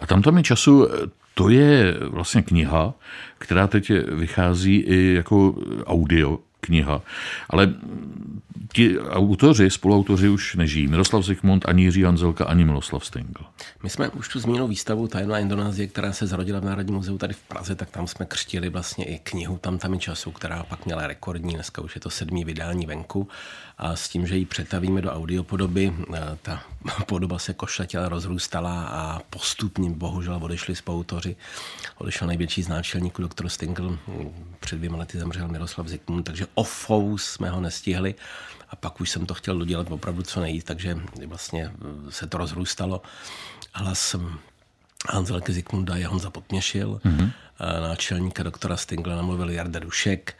A 0.00 0.06
tam 0.06 0.22
tam 0.22 0.36
je 0.36 0.42
času, 0.42 0.88
to 1.34 1.48
je 1.48 1.94
vlastně 2.00 2.42
kniha, 2.42 2.94
která 3.38 3.66
teď 3.66 3.92
vychází 4.08 4.76
i 4.76 5.14
jako 5.14 5.54
audio 5.84 6.38
kniha. 6.60 7.02
Ale 7.50 7.74
ti 8.72 9.00
autoři, 9.00 9.70
spoluautoři 9.70 10.28
už 10.28 10.54
nežijí. 10.54 10.86
Miroslav 10.86 11.24
Zikmund, 11.24 11.68
ani 11.68 11.82
Jiří 11.82 12.02
Hanzelka, 12.02 12.44
ani 12.44 12.64
Miloslav 12.64 13.04
Stengl. 13.04 13.44
My 13.82 13.90
jsme 13.90 14.08
už 14.08 14.28
tu 14.28 14.40
zmínili 14.40 14.68
výstavu 14.68 15.08
Tajemná 15.08 15.38
Indonésie, 15.38 15.86
která 15.86 16.12
se 16.12 16.26
zrodila 16.26 16.60
v 16.60 16.64
Národním 16.64 16.96
muzeu 16.96 17.18
tady 17.18 17.34
v 17.34 17.42
Praze, 17.42 17.74
tak 17.74 17.90
tam 17.90 18.06
jsme 18.06 18.26
křtili 18.26 18.68
vlastně 18.68 19.04
i 19.04 19.18
knihu 19.18 19.58
Tam 19.58 19.78
tam 19.78 19.98
času, 19.98 20.30
která 20.30 20.62
pak 20.62 20.86
měla 20.86 21.06
rekordní, 21.06 21.54
dneska 21.54 21.82
už 21.82 21.94
je 21.94 22.00
to 22.00 22.10
sedmý 22.10 22.44
vydání 22.44 22.86
venku 22.86 23.28
a 23.78 23.96
s 23.96 24.08
tím, 24.08 24.26
že 24.26 24.36
ji 24.36 24.44
přetavíme 24.44 25.02
do 25.02 25.12
audiopodoby, 25.12 25.92
eh, 26.14 26.20
ta 26.42 26.62
podoba 27.06 27.38
se 27.38 27.54
košatila, 27.54 28.08
rozrůstala 28.08 28.84
a 28.84 29.18
postupně 29.30 29.90
bohužel 29.90 30.38
odešli 30.42 30.76
spoluautoři. 30.76 31.36
Odešel 31.98 32.28
největší 32.28 32.62
z 32.62 32.68
náčelníků 32.68 33.22
doktor 33.22 33.48
Stingl, 33.48 33.98
před 34.60 34.76
dvěma 34.76 34.98
lety 34.98 35.18
zemřel 35.18 35.48
Miroslav 35.48 35.86
Zikmund, 35.86 36.26
takže 36.26 36.46
ofou 36.54 37.18
jsme 37.18 37.50
ho 37.50 37.60
nestihli 37.60 38.14
a 38.70 38.76
pak 38.76 39.00
už 39.00 39.10
jsem 39.10 39.26
to 39.26 39.34
chtěl 39.34 39.58
dodělat 39.58 39.90
opravdu 39.90 40.22
co 40.22 40.40
nejít, 40.40 40.64
takže 40.64 40.98
vlastně 41.26 41.72
se 42.10 42.26
to 42.26 42.38
rozrůstalo. 42.38 43.02
Hlas 43.72 44.16
Hanzelky 45.10 45.52
Zikmunda 45.52 45.96
je 45.96 46.06
Honza 46.06 46.30
Potměšil, 46.30 47.00
mm-hmm. 47.04 47.30
náčelníka 47.88 48.42
doktora 48.42 48.76
Stingla 48.76 49.16
namluvil 49.16 49.50
Jarda 49.50 49.78
Dušek, 49.78 50.34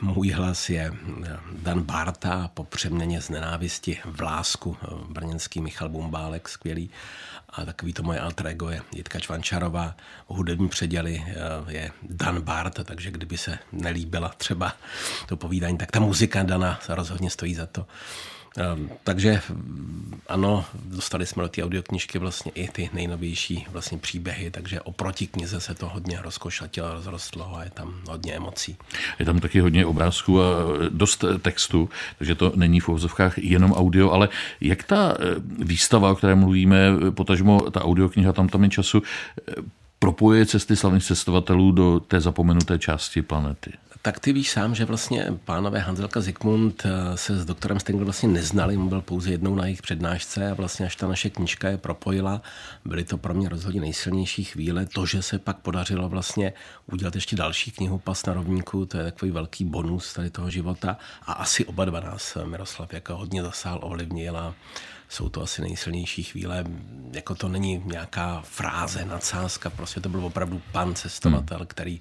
můj 0.00 0.30
hlas 0.30 0.70
je 0.70 0.92
eh, 1.24 1.38
Dan 1.52 1.82
Barta 1.82 2.50
po 2.54 2.64
přeměně 2.64 3.22
z 3.22 3.28
nenávisti 3.28 3.98
v 4.04 4.20
lásku, 4.20 4.76
eh, 4.82 4.86
brněnský 5.08 5.60
Michal 5.60 5.88
Bumbálek, 5.88 6.48
skvělý. 6.48 6.90
A 7.48 7.64
takový 7.64 7.92
to 7.92 8.02
moje 8.02 8.20
alter 8.20 8.46
ego 8.46 8.70
je 8.70 8.82
Jitka 8.94 9.20
Čvančarová. 9.20 9.96
Hudební 10.26 10.68
předěly 10.68 11.24
je 11.68 11.90
Dan 12.02 12.40
Bart, 12.42 12.80
takže 12.84 13.10
kdyby 13.10 13.38
se 13.38 13.58
nelíbila 13.72 14.28
třeba 14.28 14.72
to 15.26 15.36
povídání, 15.36 15.78
tak 15.78 15.90
ta 15.90 16.00
muzika 16.00 16.42
Dana 16.42 16.80
rozhodně 16.88 17.30
stojí 17.30 17.54
za 17.54 17.66
to. 17.66 17.86
Ehm, 18.56 18.90
takže 19.04 19.40
ano, 20.28 20.64
dostali 20.84 21.26
jsme 21.26 21.42
do 21.42 21.48
té 21.48 21.64
audioknižky 21.64 22.18
vlastně 22.18 22.52
i 22.54 22.68
ty 22.68 22.90
nejnovější 22.92 23.66
vlastně 23.72 23.98
příběhy, 23.98 24.50
takže 24.50 24.80
oproti 24.80 25.26
knize 25.26 25.60
se 25.60 25.74
to 25.74 25.88
hodně 25.88 26.18
rozkošatilo, 26.22 26.94
rozrostlo 26.94 27.56
a 27.56 27.64
je 27.64 27.70
tam 27.70 27.94
hodně 28.08 28.32
emocí. 28.32 28.76
Je 29.18 29.24
tam 29.24 29.40
taky 29.40 29.60
hodně 29.60 29.86
obrázků 29.86 30.42
a 30.42 30.44
dost 30.88 31.24
textu, 31.42 31.88
takže 32.18 32.34
to 32.34 32.52
není 32.56 32.80
v 32.80 32.88
uvozovkách 32.88 33.38
jenom 33.38 33.72
audio, 33.72 34.10
ale 34.10 34.28
jak 34.60 34.82
ta 34.82 35.16
eh, 35.18 35.24
výstava, 35.58 36.10
o 36.10 36.14
které 36.14 36.34
mluvíme, 36.34 36.90
potažmo 37.10 37.60
ta 37.70 37.84
audiokniha 37.84 38.32
tam 38.32 38.48
tam 38.48 38.64
je 38.64 38.70
času, 38.70 39.02
propojuje 39.98 40.46
cesty 40.46 40.76
slavných 40.76 41.04
cestovatelů 41.04 41.72
do 41.72 42.00
té 42.00 42.20
zapomenuté 42.20 42.78
části 42.78 43.22
planety? 43.22 43.72
Tak 44.04 44.20
ty 44.20 44.32
víš 44.32 44.50
sám, 44.50 44.74
že 44.74 44.84
vlastně 44.84 45.26
pánové 45.44 45.78
Hanzelka 45.78 46.20
Zikmund 46.20 46.82
eh, 46.86 47.16
se 47.16 47.36
s 47.36 47.44
doktorem 47.44 47.80
Stengel 47.80 48.04
vlastně 48.04 48.28
neznali, 48.28 48.76
on 48.76 48.88
byl 48.88 49.00
pouze 49.00 49.30
jednou 49.30 49.54
na 49.54 49.64
jejich 49.64 49.82
přednášce 49.82 50.50
a 50.50 50.54
vlastně 50.54 50.86
až 50.86 50.96
ta 50.96 51.08
naše 51.08 51.30
knižka 51.30 51.68
je 51.68 51.78
propojila, 51.78 52.42
byly 52.84 53.04
to 53.04 53.18
pro 53.18 53.34
mě 53.34 53.48
rozhodně 53.48 53.80
nejsilnější 53.80 54.44
chvíle. 54.44 54.86
To, 54.86 55.06
že 55.06 55.22
se 55.22 55.38
pak 55.38 55.56
podařilo 55.56 56.08
vlastně 56.08 56.52
udělat 56.92 57.14
ještě 57.14 57.36
další 57.36 57.70
knihu 57.70 57.98
Pas 57.98 58.26
na 58.26 58.34
rovníku, 58.34 58.86
to 58.86 58.98
je 58.98 59.04
takový 59.04 59.30
velký 59.30 59.64
bonus 59.64 60.12
tady 60.12 60.30
toho 60.30 60.50
života 60.50 60.96
a 61.26 61.32
asi 61.32 61.64
oba 61.64 61.84
dva 61.84 62.00
nás 62.00 62.36
Miroslav 62.44 62.92
jako 62.92 63.16
hodně 63.16 63.42
zasál, 63.42 63.78
ovlivnil 63.82 64.36
a 64.36 64.54
jsou 65.08 65.28
to 65.28 65.42
asi 65.42 65.62
nejsilnější 65.62 66.22
chvíle. 66.22 66.64
Jako 67.12 67.34
to 67.34 67.48
není 67.48 67.82
nějaká 67.84 68.42
fráze, 68.44 69.04
nadsázka, 69.04 69.70
prostě 69.70 70.00
to 70.00 70.08
byl 70.08 70.24
opravdu 70.24 70.62
pan 70.72 70.94
cestovatel, 70.94 71.58
hmm. 71.58 71.66
který 71.66 72.00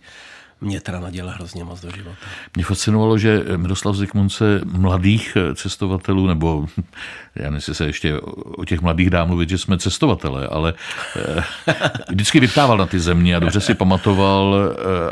mě 0.61 0.81
teda 0.81 0.99
nadělal 0.99 1.33
hrozně 1.33 1.63
moc 1.63 1.81
do 1.81 1.91
života. 1.91 2.17
Mě 2.55 2.65
fascinovalo, 2.65 3.17
že 3.17 3.43
Miroslav 3.57 3.95
Zikmund 3.95 4.29
se 4.29 4.61
mladých 4.65 5.37
cestovatelů, 5.55 6.27
nebo 6.27 6.65
já 7.35 7.43
nevím, 7.43 7.61
se 7.61 7.85
ještě 7.85 8.19
o 8.57 8.65
těch 8.65 8.81
mladých 8.81 9.09
dá 9.09 9.25
mluvit, 9.25 9.49
že 9.49 9.57
jsme 9.57 9.77
cestovatelé, 9.77 10.47
ale 10.47 10.73
eh, 11.15 11.43
vždycky 12.09 12.39
vyptával 12.39 12.77
na 12.77 12.85
ty 12.85 12.99
země 12.99 13.35
a 13.35 13.39
dobře 13.39 13.61
si 13.61 13.73
pamatoval, 13.73 14.55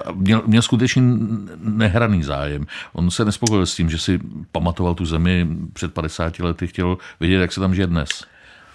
eh, 0.07 0.12
měl, 0.15 0.41
měl 0.45 0.62
skutečně 0.62 1.01
nehraný 1.57 2.24
zájem. 2.24 2.65
On 2.93 3.12
se 3.12 3.25
nespokojil 3.25 3.65
s 3.65 3.75
tím, 3.75 3.89
že 3.89 3.98
si 3.98 4.19
pamatoval 4.51 4.95
tu 4.95 5.05
zemi 5.05 5.48
před 5.74 5.93
50 5.93 6.39
lety, 6.39 6.67
chtěl 6.67 6.98
vědět, 7.19 7.41
jak 7.41 7.51
se 7.51 7.60
tam 7.60 7.75
žije 7.75 7.88
dnes. 7.88 8.10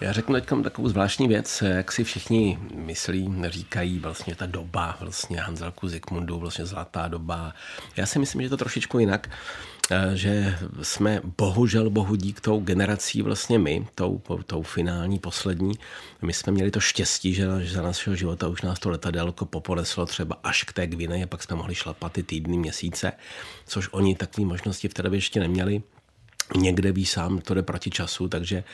Já 0.00 0.12
řeknu 0.12 0.34
teď 0.34 0.48
takovou 0.62 0.88
zvláštní 0.88 1.28
věc, 1.28 1.62
jak 1.62 1.92
si 1.92 2.04
všichni 2.04 2.58
myslí, 2.74 3.34
říkají 3.48 3.98
vlastně 3.98 4.34
ta 4.34 4.46
doba, 4.46 4.96
vlastně 5.00 5.40
Hanzelku 5.40 5.88
Zikmundu, 5.88 6.38
vlastně 6.38 6.66
zlatá 6.66 7.08
doba. 7.08 7.54
Já 7.96 8.06
si 8.06 8.18
myslím, 8.18 8.42
že 8.42 8.48
to 8.48 8.56
trošičku 8.56 8.98
jinak, 8.98 9.30
eh, 9.90 10.10
že 10.14 10.58
jsme 10.82 11.20
bohužel 11.38 11.90
bohu 11.90 12.16
dík 12.16 12.40
tou 12.40 12.60
generací 12.60 13.22
vlastně 13.22 13.58
my, 13.58 13.86
tou, 13.94 14.22
tou 14.46 14.62
finální, 14.62 15.18
poslední, 15.18 15.78
my 16.22 16.32
jsme 16.32 16.52
měli 16.52 16.70
to 16.70 16.80
štěstí, 16.80 17.34
že 17.34 17.46
za 17.64 17.82
našeho 17.82 18.16
života 18.16 18.48
už 18.48 18.62
nás 18.62 18.78
to 18.78 18.90
letadelko 18.90 19.46
poponeslo 19.46 20.06
třeba 20.06 20.36
až 20.42 20.64
k 20.64 20.72
té 20.72 20.86
Gvineji, 20.86 21.26
pak 21.26 21.42
jsme 21.42 21.56
mohli 21.56 21.74
šlapat 21.74 22.12
ty 22.12 22.22
týdny, 22.22 22.58
měsíce, 22.58 23.12
což 23.66 23.88
oni 23.92 24.14
takové 24.14 24.46
možnosti 24.46 24.88
v 24.88 24.94
té 24.94 25.02
době 25.02 25.16
ještě 25.16 25.40
neměli 25.40 25.82
někde 26.54 26.92
ví 26.92 27.06
sám, 27.06 27.38
to 27.38 27.54
jde 27.54 27.62
proti 27.62 27.90
času, 27.90 28.28
takže 28.28 28.64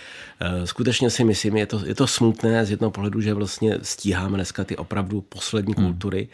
uh, 0.59 0.65
skutečně 0.65 1.11
si 1.11 1.25
myslím, 1.25 1.57
je 1.57 1.67
to, 1.67 1.87
je 1.87 1.95
to 1.95 2.07
smutné 2.07 2.67
z 2.67 2.71
jednoho 2.71 2.91
pohledu, 2.91 3.21
že 3.21 3.35
vlastně 3.35 3.79
stíháme 3.83 4.37
dneska 4.37 4.65
ty 4.65 4.77
opravdu 4.77 5.21
poslední 5.21 5.75
hmm. 5.77 5.85
kultury, 5.85 6.29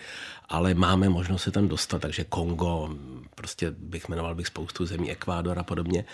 ale 0.49 0.75
máme 0.75 1.09
možnost 1.09 1.42
se 1.42 1.50
tam 1.50 1.68
dostat, 1.68 2.02
takže 2.02 2.25
Kongo, 2.25 2.90
prostě 3.35 3.71
bych 3.78 4.09
jmenoval 4.09 4.35
bych 4.35 4.47
spoustu 4.47 4.87
zemí, 4.87 5.11
Ekvádor 5.11 5.59
a 5.59 5.62
podobně, 5.62 6.04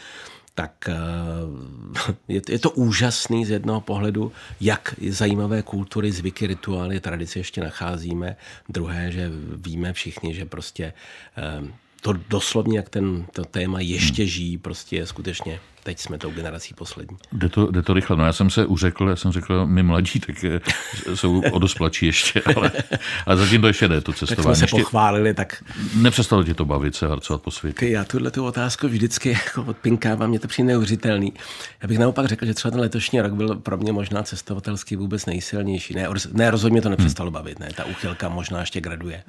tak 0.55 0.89
uh, 0.89 2.01
je, 2.29 2.41
je 2.49 2.59
to 2.59 2.71
úžasný 2.71 3.47
z 3.47 3.51
jednoho 3.51 3.81
pohledu, 3.81 4.33
jak 4.61 4.95
zajímavé 5.09 5.63
kultury, 5.63 6.13
zvyky, 6.13 6.47
rituály, 6.47 7.01
tradice 7.01 7.39
ještě 7.39 7.61
nacházíme. 7.61 8.37
Druhé, 8.69 9.13
že 9.13 9.31
víme 9.57 9.93
všichni, 9.93 10.35
že 10.35 10.45
prostě 10.45 10.93
uh, 11.61 11.69
to 12.05 12.13
doslovně, 12.13 12.79
jak 12.79 12.89
ten, 12.89 13.27
to 13.33 13.45
téma 13.45 13.81
ještě 13.81 14.27
žijí, 14.27 14.59
prostě 14.59 14.97
je 14.97 15.07
skutečně 15.07 15.61
teď 15.85 16.01
jsme 16.01 16.19
tou 16.19 16.31
generací 16.31 16.75
poslední. 16.75 17.17
Jde 17.33 17.49
to, 17.49 17.71
jde 17.71 17.83
to 17.83 17.95
rychle. 17.95 18.17
No 18.17 18.25
já 18.25 18.33
jsem 18.33 18.51
se 18.51 18.67
uřekl, 18.67 19.09
já 19.09 19.17
jsem 19.17 19.33
řekl, 19.33 19.67
my 19.67 19.83
mladí, 19.83 20.21
tak 20.21 20.45
jsou 21.15 21.43
o 21.53 21.59
dost 21.59 21.77
ještě, 22.03 22.43
ale, 22.57 22.73
ale 23.27 23.37
zatím 23.37 23.61
to 23.61 23.67
ještě 23.67 23.89
jde, 23.89 24.01
to 24.01 24.13
cestování. 24.13 24.61
Tak 24.61 24.69
jsme 24.69 24.79
se 24.79 24.83
pochválili, 24.83 25.35
tak... 25.35 25.65
Nepřestalo 25.95 26.45
ti 26.45 26.55
to 26.55 26.65
bavit 26.65 26.95
se 26.95 27.09
harcovat 27.09 27.43
po 27.43 27.51
světě? 27.51 27.89
Já 27.89 28.05
tuhle 28.05 28.31
tu 28.31 28.45
otázku 28.45 28.89
vždycky 28.89 29.29
jako 29.29 29.63
odpinkávám, 29.63 30.31
mě 30.31 30.39
to 30.39 30.49
přijde 30.49 30.67
neuvěřitelný. 30.67 31.33
Já 31.83 31.89
bych 31.89 31.99
naopak 31.99 32.27
řekl, 32.27 32.47
že 32.47 32.55
třeba 32.55 32.71
ten 32.71 32.81
letošní 32.81 33.21
rok 33.21 33.33
byl 33.33 33.55
pro 33.55 33.77
mě 33.77 33.93
možná 33.93 34.23
cestovatelský 34.23 34.97
vůbec 34.97 35.27
nejsilnější. 35.27 35.95
Ne, 35.95 36.09
ne 36.33 36.51
rozhodně 36.51 36.83
to 36.83 36.89
nepřestalo 36.89 37.31
hmm. 37.31 37.35
bavit, 37.35 37.59
ne, 37.59 37.69
ta 37.77 37.85
úchylka 37.85 38.29
možná 38.29 38.61
ještě 38.61 38.81
graduje. 38.81 39.23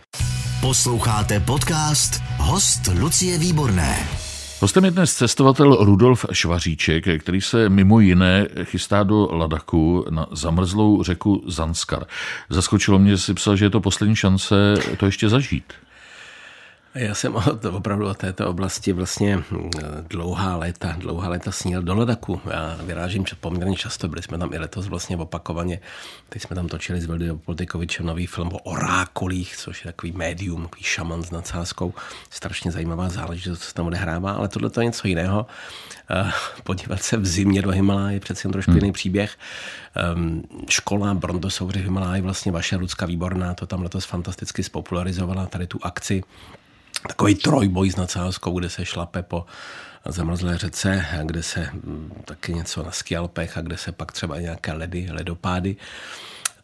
Posloucháte 0.66 1.40
podcast 1.40 2.22
Host 2.38 2.82
Lucie 3.00 3.38
Výborné. 3.38 4.08
Hostem 4.62 4.86
je 4.86 4.92
dnes 4.92 5.16
cestovatel 5.16 5.76
Rudolf 5.76 6.26
Švaříček, 6.32 7.22
který 7.22 7.42
se 7.42 7.70
mimo 7.70 8.00
jiné 8.00 8.48
chystá 8.64 9.04
do 9.04 9.28
Ladaku 9.32 10.06
na 10.10 10.28
zamrzlou 10.32 11.04
řeku 11.04 11.44
Zanskar. 11.48 12.06
Zaskočilo 12.50 13.00
mě, 13.00 13.12
že 13.12 13.18
si 13.18 13.34
psal, 13.34 13.56
že 13.56 13.66
je 13.66 13.70
to 13.70 13.82
poslední 13.82 14.16
šance 14.16 14.56
to 14.98 15.06
ještě 15.06 15.30
zažít. 15.30 15.74
Já 16.96 17.16
jsem 17.16 17.36
od, 17.36 17.66
opravdu 17.66 18.08
od 18.08 18.18
této 18.18 18.50
oblasti 18.50 18.94
vlastně 18.94 19.38
hm, 19.38 19.70
dlouhá 20.10 20.56
léta, 20.56 20.96
dlouhá 21.00 21.30
léta 21.30 21.52
sníl 21.52 21.82
do 21.82 21.96
Ledaku. 21.96 22.42
Já 22.52 22.78
vyrážím 22.84 23.26
poměrně 23.40 23.76
často, 23.76 24.08
byli 24.08 24.24
jsme 24.24 24.38
tam 24.38 24.54
i 24.54 24.58
letos 24.58 24.88
vlastně 24.88 25.18
opakovaně. 25.18 25.80
Teď 26.30 26.42
jsme 26.42 26.56
tam 26.56 26.68
točili 26.68 27.02
s 27.02 27.06
Vildou 27.06 27.38
Politikovičem 27.38 28.06
nový 28.06 28.28
film 28.28 28.50
o 28.54 28.58
orákolích, 28.58 29.58
což 29.58 29.86
je 29.86 29.92
takový 29.92 30.12
médium, 30.12 30.64
takový 30.64 30.84
šaman 30.84 31.24
s 31.24 31.32
nadsázkou. 31.32 31.94
Strašně 32.30 32.72
zajímavá 32.72 33.10
záležitost, 33.10 33.60
co 33.60 33.68
se 33.68 33.74
tam 33.74 33.86
odehrává, 33.88 34.32
ale 34.32 34.48
tohle 34.48 34.70
to 34.70 34.82
je 34.82 34.86
něco 34.86 35.08
jiného. 35.08 35.46
Eh, 36.12 36.32
podívat 36.64 37.04
se 37.04 37.18
v 37.18 37.26
zimě 37.26 37.62
do 37.62 37.72
Himaláje, 37.72 38.20
přeci 38.20 38.48
jen 38.48 38.52
trošku 38.52 38.72
hmm. 38.72 38.80
jiný 38.80 38.92
příběh. 38.92 39.38
Ehm, 39.96 40.44
škola 40.70 41.14
Brontosouři 41.14 41.80
v 41.80 41.84
Himaláji, 41.84 42.22
vlastně 42.22 42.52
vaše 42.52 42.76
Lucka 42.76 43.06
Výborná, 43.06 43.54
to 43.54 43.68
tam 43.68 43.82
letos 43.82 44.06
fantasticky 44.06 44.64
spopularizovala, 44.64 45.46
tady 45.46 45.68
tu 45.68 45.80
akci 45.82 46.24
takový 47.08 47.36
trojboj 47.36 47.92
s 47.92 47.96
nadsázkou, 47.96 48.60
kde 48.60 48.70
se 48.70 48.86
šlape 48.86 49.24
po 49.24 49.46
zamrzlé 50.06 50.58
řece, 50.58 51.06
kde 51.24 51.44
se 51.44 51.70
mm, 51.74 52.24
taky 52.26 52.54
něco 52.54 52.84
na 52.84 52.92
skialpech 52.92 53.58
a 53.58 53.62
kde 53.62 53.78
se 53.78 53.92
pak 53.92 54.12
třeba 54.12 54.40
nějaké 54.40 54.74
ledy, 54.74 55.08
ledopády 55.12 55.76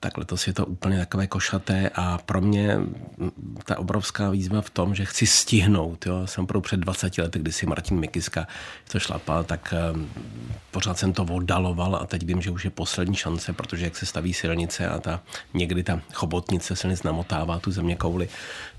tak 0.01 0.17
letos 0.17 0.47
je 0.47 0.53
to 0.53 0.65
úplně 0.65 0.99
takové 0.99 1.27
košaté 1.27 1.89
a 1.95 2.17
pro 2.17 2.41
mě 2.41 2.77
ta 3.65 3.79
obrovská 3.79 4.29
výzva 4.29 4.61
v 4.61 4.69
tom, 4.69 4.95
že 4.95 5.05
chci 5.05 5.27
stihnout. 5.27 6.05
Jo. 6.05 6.27
Jsem 6.27 6.47
pro 6.47 6.61
před 6.61 6.79
20 6.79 7.17
lety, 7.17 7.39
kdy 7.39 7.51
si 7.51 7.65
Martin 7.65 7.99
Mikiska 7.99 8.47
to 8.91 8.99
šlapal, 8.99 9.43
tak 9.43 9.73
um, 9.93 10.09
pořád 10.71 10.97
jsem 10.97 11.13
to 11.13 11.23
oddaloval 11.23 11.95
a 11.95 12.05
teď 12.05 12.25
vím, 12.25 12.41
že 12.41 12.51
už 12.51 12.65
je 12.65 12.71
poslední 12.71 13.15
šance, 13.15 13.53
protože 13.53 13.85
jak 13.85 13.97
se 13.97 14.05
staví 14.05 14.33
silnice 14.33 14.87
a 14.87 14.99
ta 14.99 15.21
někdy 15.53 15.83
ta 15.83 16.01
chobotnice 16.13 16.75
silnic 16.75 17.03
namotává 17.03 17.59
tu 17.59 17.71
země 17.71 17.95
kouli, 17.95 18.29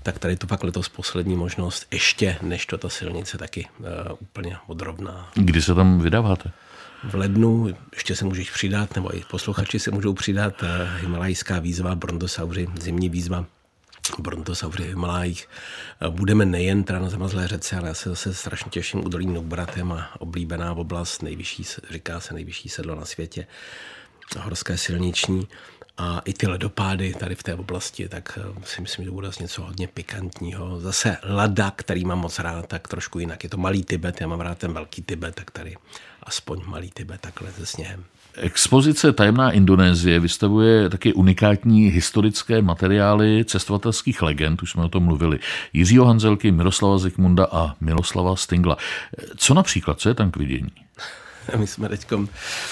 tak 0.03 0.19
tady 0.19 0.35
to 0.35 0.47
fakt 0.47 0.63
letos 0.63 0.89
poslední 0.89 1.35
možnost, 1.35 1.87
ještě 1.91 2.37
než 2.41 2.65
to 2.65 2.77
ta 2.77 2.89
silnice 2.89 3.37
taky 3.37 3.67
uh, 3.79 3.85
úplně 4.19 4.57
odrovná. 4.67 5.31
Kdy 5.35 5.61
se 5.61 5.75
tam 5.75 5.99
vydáváte? 5.99 6.51
V 7.03 7.15
lednu, 7.15 7.67
ještě 7.93 8.15
se 8.15 8.25
můžeš 8.25 8.51
přidat, 8.51 8.95
nebo 8.95 9.17
i 9.17 9.23
posluchači 9.31 9.79
se 9.79 9.91
můžou 9.91 10.13
přidat, 10.13 10.63
eh, 10.63 10.99
Himalajská 11.01 11.59
výzva, 11.59 11.95
Brontosauři, 11.95 12.67
zimní 12.79 13.09
výzva, 13.09 13.45
Brontosauři 14.19 14.83
v 14.83 14.87
Himalájích. 14.87 15.49
Eh, 16.01 16.09
budeme 16.09 16.45
nejen 16.45 16.83
teda 16.83 16.99
na 16.99 17.09
zamazlé 17.09 17.47
řece, 17.47 17.77
ale 17.77 17.87
já 17.87 17.93
se 17.93 18.09
zase 18.09 18.33
strašně 18.33 18.71
těším 18.71 19.05
u 19.05 19.09
dolí 19.09 19.27
Nubratem 19.27 19.91
a 19.91 20.21
oblíbená 20.21 20.73
oblast, 20.73 21.23
nejvyšší, 21.23 21.63
říká 21.91 22.19
se 22.19 22.33
nejvyšší 22.33 22.69
sedlo 22.69 22.95
na 22.95 23.05
světě, 23.05 23.47
horské 24.39 24.77
silniční 24.77 25.47
a 25.97 26.21
i 26.25 26.33
ty 26.33 26.47
ledopády 26.47 27.13
tady 27.13 27.35
v 27.35 27.43
té 27.43 27.55
oblasti, 27.55 28.09
tak 28.09 28.39
eh, 28.41 28.61
si 28.65 28.81
myslím, 28.81 29.05
že 29.05 29.11
bude 29.11 29.29
něco 29.39 29.63
hodně 29.63 29.87
pikantního. 29.87 30.79
Zase 30.79 31.17
Lada, 31.23 31.71
který 31.75 32.05
mám 32.05 32.19
moc 32.19 32.39
rád, 32.39 32.67
tak 32.67 32.87
trošku 32.87 33.19
jinak. 33.19 33.43
Je 33.43 33.49
to 33.49 33.57
malý 33.57 33.83
Tibet, 33.83 34.21
já 34.21 34.27
mám 34.27 34.41
rád 34.41 34.57
ten 34.57 34.73
velký 34.73 35.01
Tibet, 35.01 35.35
tak 35.35 35.51
tady 35.51 35.75
aspoň 36.23 36.61
malý 36.65 36.91
Tibet 36.91 37.21
takhle 37.21 37.51
se 37.51 37.65
sněhem. 37.65 38.03
Expozice 38.35 39.13
Tajemná 39.13 39.51
Indonésie 39.51 40.19
vystavuje 40.19 40.89
taky 40.89 41.13
unikátní 41.13 41.87
historické 41.87 42.61
materiály 42.61 43.45
cestovatelských 43.45 44.21
legend, 44.21 44.63
už 44.63 44.71
jsme 44.71 44.83
o 44.83 44.89
tom 44.89 45.03
mluvili, 45.03 45.39
Jiřího 45.73 46.05
Hanzelky, 46.05 46.51
Miroslava 46.51 46.97
Zikmunda 46.97 47.47
a 47.51 47.75
Miloslava 47.81 48.35
Stingla. 48.35 48.77
Co 49.37 49.53
například, 49.53 49.99
co 49.99 50.09
je 50.09 50.15
tam 50.15 50.31
k 50.31 50.37
vidění? 50.37 50.71
My 51.57 51.67
jsme 51.67 51.89
teď, 51.89 52.07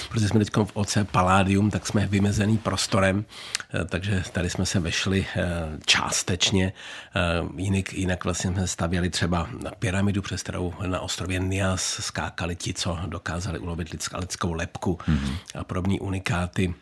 protože 0.09 0.27
jsme 0.27 0.39
teď 0.39 0.49
v 0.63 0.71
OC 0.73 0.97
Paládium, 1.11 1.71
tak 1.71 1.87
jsme 1.87 2.07
vymezený 2.07 2.57
prostorem, 2.57 3.25
eh, 3.73 3.85
takže 3.85 4.23
tady 4.31 4.49
jsme 4.49 4.65
se 4.65 4.79
vešli 4.79 5.25
eh, 5.35 5.45
částečně. 5.85 6.73
Eh, 7.15 7.61
jinak, 7.61 7.93
jinak 7.93 8.23
vlastně 8.23 8.51
jsme 8.51 8.67
stavěli 8.67 9.09
třeba 9.09 9.49
na 9.63 9.71
pyramidu, 9.79 10.21
přes 10.21 10.43
kterou 10.43 10.73
na 10.85 10.99
ostrově 10.99 11.39
Nias 11.39 11.83
skákali 12.01 12.55
ti, 12.55 12.73
co 12.73 12.99
dokázali 13.05 13.59
ulovit 13.59 13.89
lidskou 14.19 14.53
lepku 14.53 14.99
mm-hmm. 15.07 15.35
a 15.55 15.63
podobní 15.63 15.99
unikáty 15.99 16.73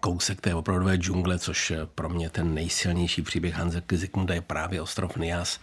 kousek 0.00 0.40
té 0.40 0.54
opravdové 0.54 0.96
džungle, 0.96 1.38
což 1.38 1.72
pro 1.94 2.08
mě 2.08 2.30
ten 2.30 2.54
nejsilnější 2.54 3.22
příběh 3.22 3.54
Hanze 3.54 3.82
Zikmunda 3.92 4.34
je 4.34 4.40
právě 4.40 4.80
ostrov 4.80 5.16
Nias, 5.16 5.60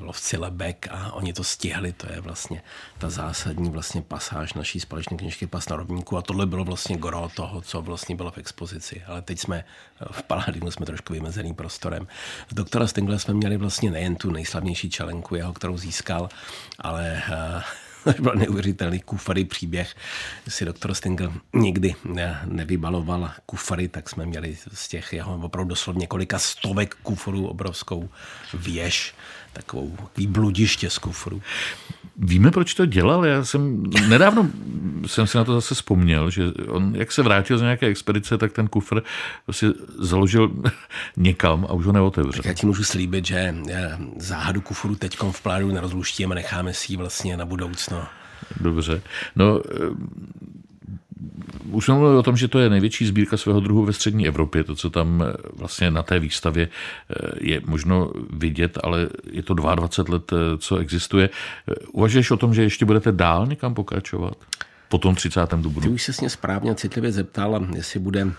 lovci 0.00 0.36
lebek 0.36 0.88
a 0.90 1.12
oni 1.12 1.32
to 1.32 1.44
stihli, 1.44 1.92
to 1.92 2.12
je 2.12 2.20
vlastně 2.20 2.62
ta 2.98 3.10
zásadní 3.10 3.70
vlastně 3.70 4.02
pasáž 4.02 4.54
naší 4.54 4.80
společné 4.80 5.16
knižky 5.16 5.46
Pas 5.46 5.68
na 5.68 5.76
rovníku 5.76 6.16
a 6.16 6.22
tohle 6.22 6.46
bylo 6.46 6.64
vlastně 6.64 6.96
gro 6.96 7.30
toho, 7.34 7.60
co 7.60 7.82
vlastně 7.82 8.16
bylo 8.16 8.30
v 8.30 8.38
expozici, 8.38 9.02
ale 9.06 9.22
teď 9.22 9.38
jsme 9.38 9.64
v 10.10 10.22
Paladinu 10.22 10.70
jsme 10.70 10.86
trošku 10.86 11.12
vymezeným 11.12 11.54
prostorem. 11.54 12.06
Z 12.50 12.54
doktora 12.54 12.86
Stingle 12.86 13.18
jsme 13.18 13.34
měli 13.34 13.56
vlastně 13.56 13.90
nejen 13.90 14.16
tu 14.16 14.30
nejslavnější 14.30 14.90
čelenku 14.90 15.34
jeho, 15.34 15.52
kterou 15.52 15.78
získal, 15.78 16.28
ale 16.78 17.22
uh, 18.18 18.24
byl 18.24 18.32
neuvěřitelný 18.34 19.00
kufary 19.00 19.44
příběh. 19.44 19.94
Si 20.48 20.64
doktor 20.64 20.94
Stingl 20.94 21.32
nikdy 21.54 21.94
ne, 22.04 22.40
nevybaloval 22.44 23.30
kufary, 23.46 23.88
tak 23.88 24.08
jsme 24.08 24.26
měli 24.26 24.56
z 24.74 24.88
těch 24.88 25.12
jeho 25.12 25.40
opravdu 25.42 25.68
doslov 25.68 25.96
několika 25.96 26.38
stovek 26.38 26.94
kuforů 27.02 27.46
obrovskou 27.46 28.08
věž, 28.54 29.14
takovou 29.52 29.96
bludiště 30.26 30.90
z 30.90 30.98
kufru. 30.98 31.42
Víme, 32.18 32.50
proč 32.50 32.74
to 32.74 32.86
dělal? 32.86 33.26
Já 33.26 33.44
jsem 33.44 33.82
nedávno 34.08 34.48
jsem 35.06 35.26
si 35.26 35.36
na 35.38 35.44
to 35.44 35.54
zase 35.54 35.74
vzpomněl, 35.74 36.30
že 36.30 36.44
on, 36.68 36.96
jak 36.96 37.12
se 37.12 37.22
vrátil 37.22 37.58
z 37.58 37.60
nějaké 37.60 37.86
expedice, 37.86 38.38
tak 38.38 38.52
ten 38.52 38.68
kufr 38.68 39.02
prostě 39.44 39.66
založil 39.98 40.50
někam 41.16 41.66
a 41.68 41.72
už 41.72 41.86
ho 41.86 41.92
neotevřel. 41.92 42.42
Tak 42.42 42.44
já 42.44 42.52
ti 42.52 42.66
můžu 42.66 42.84
slíbit, 42.84 43.26
že 43.26 43.54
záhadu 44.16 44.60
kufru 44.60 44.94
teď 44.94 45.18
v 45.30 45.42
plánu 45.42 45.68
nerozluštíme, 45.68 46.34
necháme 46.34 46.74
si 46.74 46.92
ji 46.92 46.96
vlastně 46.96 47.36
na 47.36 47.46
budoucno. 47.46 48.06
Dobře. 48.60 49.02
No, 49.36 49.60
už 51.70 51.84
jsme 51.84 51.94
mluvili 51.94 52.18
o 52.18 52.22
tom, 52.22 52.36
že 52.36 52.48
to 52.48 52.58
je 52.58 52.70
největší 52.70 53.06
sbírka 53.06 53.36
svého 53.36 53.60
druhu 53.60 53.84
ve 53.84 53.92
střední 53.92 54.26
Evropě, 54.26 54.64
to, 54.64 54.74
co 54.74 54.90
tam 54.90 55.24
eh, 55.26 55.32
vlastně 55.56 55.90
na 55.90 56.02
té 56.02 56.18
výstavě 56.18 56.68
eh, 56.68 57.28
je 57.40 57.60
možno 57.66 58.12
vidět, 58.30 58.78
ale 58.82 59.08
je 59.30 59.42
to 59.42 59.54
22 59.54 60.14
let, 60.14 60.32
eh, 60.32 60.58
co 60.58 60.76
existuje. 60.76 61.30
Uvažuješ 61.92 62.30
o 62.30 62.36
tom, 62.36 62.54
že 62.54 62.62
ještě 62.62 62.84
budete 62.84 63.12
dál 63.12 63.46
někam 63.46 63.74
pokračovat? 63.74 64.34
Po 64.88 64.98
tom 64.98 65.14
30. 65.14 65.62
dubnu. 65.62 65.80
Ty 65.82 65.88
už 65.88 66.02
se 66.02 66.12
mě 66.20 66.30
správně 66.30 66.74
citlivě 66.74 67.12
zeptal, 67.12 67.66
jestli 67.74 68.00
bude 68.00 68.32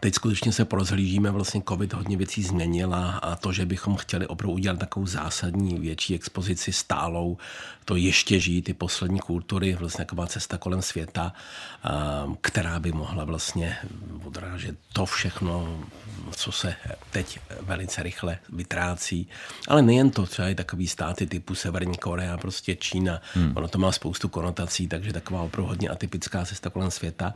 Teď 0.00 0.14
skutečně 0.14 0.52
se 0.52 0.64
porozhlížíme, 0.64 1.30
vlastně 1.30 1.62
covid 1.68 1.92
hodně 1.92 2.16
věcí 2.16 2.42
změnil 2.42 2.94
a, 2.94 3.36
to, 3.40 3.52
že 3.52 3.66
bychom 3.66 3.96
chtěli 3.96 4.26
opravdu 4.26 4.52
udělat 4.52 4.78
takovou 4.78 5.06
zásadní 5.06 5.78
větší 5.78 6.14
expozici 6.14 6.72
stálou, 6.72 7.38
to 7.84 7.96
ještě 7.96 8.40
žijí 8.40 8.62
ty 8.62 8.74
poslední 8.74 9.20
kultury, 9.20 9.74
vlastně 9.74 10.04
taková 10.04 10.26
cesta 10.26 10.58
kolem 10.58 10.82
světa, 10.82 11.32
která 12.40 12.80
by 12.80 12.92
mohla 12.92 13.24
vlastně 13.24 13.76
odrážet 14.24 14.76
to 14.92 15.06
všechno, 15.06 15.78
co 16.30 16.52
se 16.52 16.74
teď 17.10 17.38
velice 17.60 18.02
rychle 18.02 18.38
vytrácí. 18.48 19.28
Ale 19.68 19.82
nejen 19.82 20.10
to, 20.10 20.26
třeba 20.26 20.48
i 20.48 20.54
takový 20.54 20.88
státy 20.88 21.26
typu 21.26 21.54
Severní 21.54 21.96
Korea, 21.96 22.36
prostě 22.36 22.76
Čína, 22.76 23.20
hmm. 23.34 23.52
ono 23.56 23.68
to 23.68 23.78
má 23.78 23.92
spoustu 23.92 24.28
konotací, 24.28 24.88
takže 24.88 25.12
taková 25.12 25.42
opravdu 25.42 25.68
hodně 25.68 25.88
atypická 25.88 26.44
cesta 26.44 26.70
kolem 26.70 26.90
světa 26.90 27.34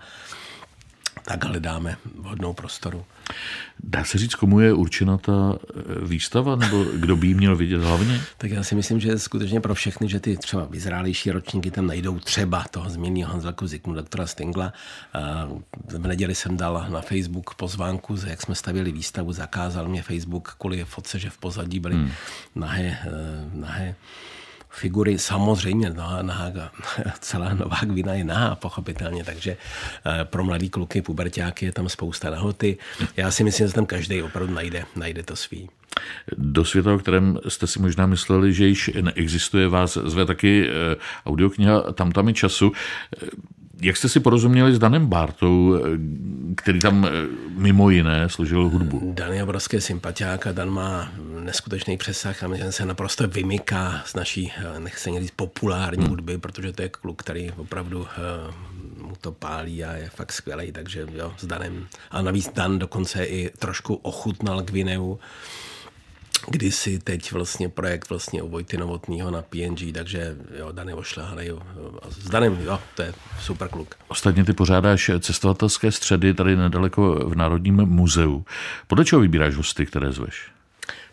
tak 1.28 1.44
hledáme 1.44 1.96
vhodnou 2.14 2.52
prostoru. 2.52 3.04
Dá 3.84 4.04
se 4.04 4.18
říct, 4.18 4.34
komu 4.34 4.60
je 4.60 4.72
určena 4.72 5.18
ta 5.18 5.58
eh, 5.60 6.04
výstava, 6.04 6.56
nebo 6.56 6.84
kdo 6.84 7.16
by 7.16 7.26
ji 7.26 7.34
měl 7.34 7.56
vidět 7.56 7.82
hlavně? 7.82 8.20
Tak 8.38 8.50
já 8.50 8.62
si 8.62 8.74
myslím, 8.74 9.00
že 9.00 9.18
skutečně 9.18 9.60
pro 9.60 9.74
všechny, 9.74 10.08
že 10.08 10.20
ty 10.20 10.36
třeba 10.36 10.64
vyzrálejší 10.64 11.30
ročníky 11.30 11.70
tam 11.70 11.86
najdou 11.86 12.18
třeba 12.18 12.64
toho 12.70 12.90
změnného 12.90 13.32
Hanzelku 13.32 13.66
Zikmu, 13.66 13.94
doktora 13.94 14.26
Stingla. 14.26 14.72
V 15.88 16.06
neděli 16.06 16.34
jsem 16.34 16.56
dal 16.56 16.86
na 16.88 17.00
Facebook 17.00 17.54
pozvánku, 17.54 18.16
jak 18.26 18.42
jsme 18.42 18.54
stavili 18.54 18.92
výstavu, 18.92 19.32
zakázal 19.32 19.88
mě 19.88 20.02
Facebook 20.02 20.54
kvůli 20.58 20.84
fotce, 20.84 21.18
že 21.18 21.30
v 21.30 21.38
pozadí 21.38 21.80
byly 21.80 21.94
hmm. 21.94 22.10
nahé, 22.54 22.98
eh, 23.04 23.50
nahé 23.52 23.94
figury 24.78 25.18
samozřejmě 25.18 25.90
no, 25.90 26.22
nahá, 26.22 26.52
celá 27.20 27.54
nová 27.54 27.76
Gvina 27.82 28.14
je 28.14 28.24
nahá, 28.24 28.54
pochopitelně, 28.54 29.24
takže 29.24 29.56
eh, 30.06 30.24
pro 30.24 30.44
mladý 30.44 30.70
kluky, 30.70 31.02
pubertáky 31.02 31.66
je 31.66 31.72
tam 31.72 31.88
spousta 31.88 32.30
nahoty. 32.30 32.78
Já 33.16 33.30
si 33.30 33.44
myslím, 33.44 33.66
že 33.66 33.74
tam 33.74 33.86
každý 33.86 34.22
opravdu 34.22 34.54
najde, 34.54 34.84
najde 34.96 35.22
to 35.22 35.36
svý. 35.36 35.68
Do 36.36 36.64
světa, 36.64 36.94
o 36.94 36.98
kterém 36.98 37.38
jste 37.48 37.66
si 37.66 37.80
možná 37.80 38.06
mysleli, 38.06 38.52
že 38.52 38.66
již 38.66 38.90
neexistuje, 39.00 39.68
vás 39.68 39.98
zve 40.04 40.26
taky 40.26 40.68
eh, 40.68 40.96
audiokniha 41.26 41.92
Tam 41.92 42.12
tam 42.12 42.28
je 42.28 42.34
času. 42.34 42.72
Jak 43.82 43.96
jste 43.96 44.08
si 44.08 44.20
porozuměli 44.20 44.74
s 44.74 44.78
Danem 44.78 45.06
Bartou, 45.06 45.80
který 46.56 46.78
tam 46.78 47.04
eh, 47.04 47.10
mimo 47.56 47.90
jiné 47.90 48.28
složil 48.28 48.68
hudbu? 48.68 49.12
Dan 49.16 49.32
je 49.32 49.42
obrovský 49.42 49.80
sympatiák 49.80 50.46
a 50.46 50.52
Dan 50.52 50.70
má 50.70 51.12
neskutečný 51.44 51.96
přesah 51.96 52.42
a 52.42 52.48
myslím, 52.48 52.72
se 52.72 52.86
naprosto 52.86 53.28
vymyká 53.28 54.02
z 54.06 54.14
naší, 54.14 54.52
eh, 54.56 54.80
nechci 54.80 55.10
říct, 55.20 55.32
populární 55.36 56.02
hmm. 56.02 56.10
hudby, 56.10 56.38
protože 56.38 56.72
to 56.72 56.82
je 56.82 56.88
kluk, 56.88 57.22
který 57.22 57.50
opravdu 57.50 58.06
mu 59.02 59.14
to 59.20 59.32
pálí 59.32 59.84
a 59.84 59.92
je 59.92 60.08
fakt 60.08 60.32
skvělý, 60.32 60.72
takže 60.72 61.06
jo, 61.14 61.32
s 61.38 61.46
Danem. 61.46 61.86
A 62.10 62.22
navíc 62.22 62.50
Dan 62.54 62.78
dokonce 62.78 63.24
i 63.24 63.50
trošku 63.58 63.94
ochutnal 63.94 64.62
Gvineu 64.62 65.18
kdysi 66.48 66.98
teď 66.98 67.32
vlastně 67.32 67.68
projekt 67.68 68.10
vlastně 68.10 68.42
u 68.42 68.48
Vojty 68.48 68.76
Novotnýho 68.76 69.30
na 69.30 69.42
PNG, 69.42 69.92
takže 69.94 70.36
jo, 70.58 70.72
Dany 70.72 70.94
Ošlehanej, 70.94 71.52
s 72.08 72.30
Danem, 72.30 72.58
jo, 72.60 72.78
to 72.94 73.02
je 73.02 73.14
super 73.40 73.68
kluk. 73.68 73.94
Ostatně 74.08 74.44
ty 74.44 74.52
pořádáš 74.52 75.10
cestovatelské 75.20 75.92
středy 75.92 76.34
tady 76.34 76.56
nedaleko 76.56 77.14
v 77.14 77.34
Národním 77.34 77.76
muzeu. 77.76 78.44
Podle 78.86 79.04
čeho 79.04 79.20
vybíráš 79.20 79.54
hosty, 79.54 79.86
které 79.86 80.12
zveš? 80.12 80.57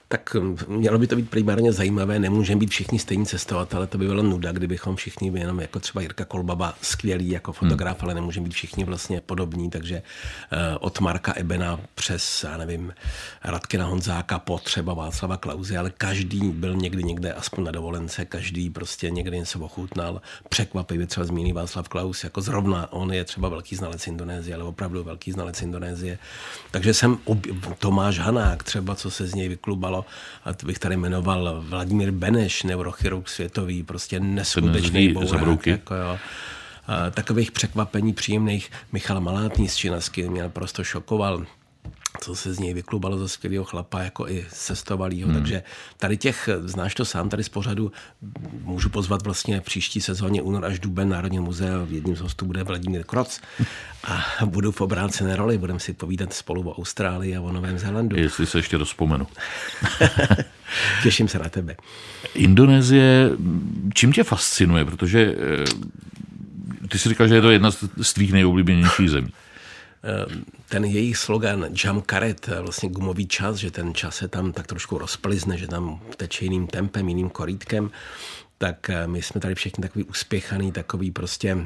Tak 0.08 0.36
hm, 0.36 0.58
mělo 0.68 0.98
by 0.98 1.08
to 1.08 1.16
být 1.16 1.30
primárně 1.30 1.74
zajímavé, 1.74 2.20
nemůžeme 2.20 2.60
být 2.60 2.70
všichni 2.70 3.00
stejní 3.00 3.26
ale 3.76 3.88
to 3.88 3.98
by 3.98 4.08
bylo 4.08 4.24
nuda, 4.24 4.52
kdybychom 4.52 4.96
všichni 4.96 5.32
byli 5.32 5.42
jenom 5.42 5.60
jako 5.60 5.80
třeba 5.80 6.02
Jirka 6.02 6.26
Kolbaba, 6.26 6.74
skvělý 6.82 7.30
jako 7.30 7.52
fotograf, 7.52 7.98
hmm. 7.98 8.06
ale 8.06 8.14
nemůžeme 8.14 8.44
být 8.44 8.54
všichni 8.54 8.84
vlastně 8.84 9.22
podobní, 9.22 9.70
takže 9.70 10.02
uh, 10.52 10.60
od 10.80 11.00
Marka 11.00 11.34
Ebena 11.36 11.80
přes, 11.96 12.44
já 12.44 12.58
nevím, 12.58 12.94
Radkina 13.44 13.86
Honzáka 13.86 14.40
po 14.40 14.58
třeba 14.58 14.94
Václava 14.94 15.38
Klauzy, 15.38 15.78
ale 15.78 15.90
každý 15.98 16.40
byl 16.40 16.76
někdy 16.76 17.04
někde 17.04 17.34
aspoň 17.34 17.64
na 17.64 17.72
dovolence, 17.72 18.26
každý 18.26 18.70
prostě 18.70 19.10
někdy 19.10 19.38
něco 19.38 19.60
ochutnal, 19.60 20.22
překvapivě 20.50 21.08
třeba 21.08 21.26
zmíní 21.26 21.54
Václav 21.54 21.90
Klaus, 21.90 22.24
jako 22.24 22.42
zrovna 22.42 22.94
on 22.94 23.14
je 23.14 23.24
třeba 23.24 23.50
velký 23.50 23.76
znalec 23.76 24.08
Indonésie, 24.08 24.56
ale 24.56 24.64
opravdu 24.64 25.04
velký 25.04 25.32
znalec 25.32 25.62
Indonésie. 25.62 26.20
Takže 26.72 26.94
jsem 26.94 27.18
ob... 27.26 27.40
Tomáš 27.80 28.20
Hanák 28.20 28.64
třeba, 28.64 28.96
co 28.96 29.12
se 29.12 29.28
z 29.28 29.34
něj 29.34 29.50
vyklubalo, 29.96 30.06
a 30.46 30.54
to 30.54 30.66
bych 30.66 30.80
tady 30.80 30.98
jmenoval 30.98 31.64
Vladimír 31.68 32.12
Beneš, 32.12 32.64
neurochirurg 32.64 33.30
světový, 33.30 33.84
prostě 33.84 34.20
neskutečný 34.20 35.14
bourák. 35.14 35.68
Jako 35.68 35.96
jo. 35.96 36.18
Takových 37.12 37.52
překvapení 37.52 38.14
příjemných 38.14 38.72
Michal 38.92 39.22
Malátný 39.22 39.70
z 39.70 39.76
Činasky 39.76 40.30
mě 40.30 40.50
prostě 40.50 40.84
šokoval 40.84 41.46
co 42.22 42.36
se 42.36 42.54
z 42.54 42.60
něj 42.60 42.74
vyklubalo 42.74 43.18
za 43.18 43.28
skvělého 43.28 43.64
chlapa, 43.64 44.02
jako 44.02 44.28
i 44.28 44.46
cestovalýho. 44.50 45.30
Hmm. 45.30 45.38
Takže 45.38 45.64
tady 45.98 46.18
těch, 46.18 46.50
znáš 46.64 46.96
to 46.96 47.06
sám, 47.06 47.30
tady 47.30 47.44
z 47.44 47.50
pořadu 47.50 47.92
můžu 48.64 48.90
pozvat 48.90 49.24
vlastně 49.24 49.62
příští 49.62 50.02
sezóně 50.02 50.42
únor 50.42 50.66
až 50.66 50.80
duben 50.80 51.10
Národního 51.10 51.44
muzea. 51.44 51.88
Jedním 51.90 52.16
z 52.16 52.20
hostů 52.20 52.46
bude 52.46 52.64
Vladimír 52.64 53.04
Kroc 53.04 53.42
a 54.04 54.46
budu 54.46 54.72
v 54.72 54.82
obrácené 54.82 55.36
roli. 55.36 55.58
Budeme 55.58 55.80
si 55.80 55.94
povídat 55.94 56.34
spolu 56.34 56.70
o 56.70 56.78
Austrálii 56.78 57.36
a 57.36 57.42
o 57.42 57.52
Novém 57.52 57.80
Zélandu. 57.80 58.18
Jestli 58.18 58.46
se 58.46 58.58
ještě 58.58 58.78
rozpomenu. 58.78 59.28
Těším 61.04 61.28
se 61.28 61.40
na 61.40 61.50
tebe. 61.50 61.76
Indonésie, 62.34 63.30
čím 63.94 64.12
tě 64.12 64.24
fascinuje? 64.24 64.86
Protože 64.86 65.36
eh, 65.38 66.88
ty 66.88 67.00
si 67.00 67.10
říkal, 67.10 67.28
že 67.28 67.36
je 67.36 67.42
to 67.42 67.52
jedna 67.52 67.72
z 68.02 68.14
tvých 68.14 68.34
nejoblíbenějších 68.34 69.10
zemí. 69.10 69.30
Ehm, 70.06 70.46
ten 70.70 70.86
jejich 70.86 71.18
slogan 71.18 71.66
Jump 71.74 72.06
Karet, 72.06 72.50
eh, 72.50 72.62
vlastně 72.62 72.90
gumový 72.90 73.28
čas, 73.28 73.56
že 73.56 73.72
ten 73.72 73.94
čas 73.94 74.16
se 74.16 74.28
tam 74.28 74.52
tak 74.52 74.68
trošku 74.68 74.98
rozplizne, 74.98 75.58
že 75.58 75.68
tam 75.68 76.00
teče 76.18 76.46
jiným 76.46 76.68
tempem, 76.68 77.10
jiným 77.10 77.30
korítkem, 77.30 77.92
tak 78.58 78.90
eh, 78.90 79.08
my 79.08 79.22
jsme 79.22 79.42
tady 79.42 79.56
všichni 79.56 79.82
takový 79.82 80.06
uspěchaný, 80.06 80.72
takový 80.72 81.12
prostě 81.12 81.58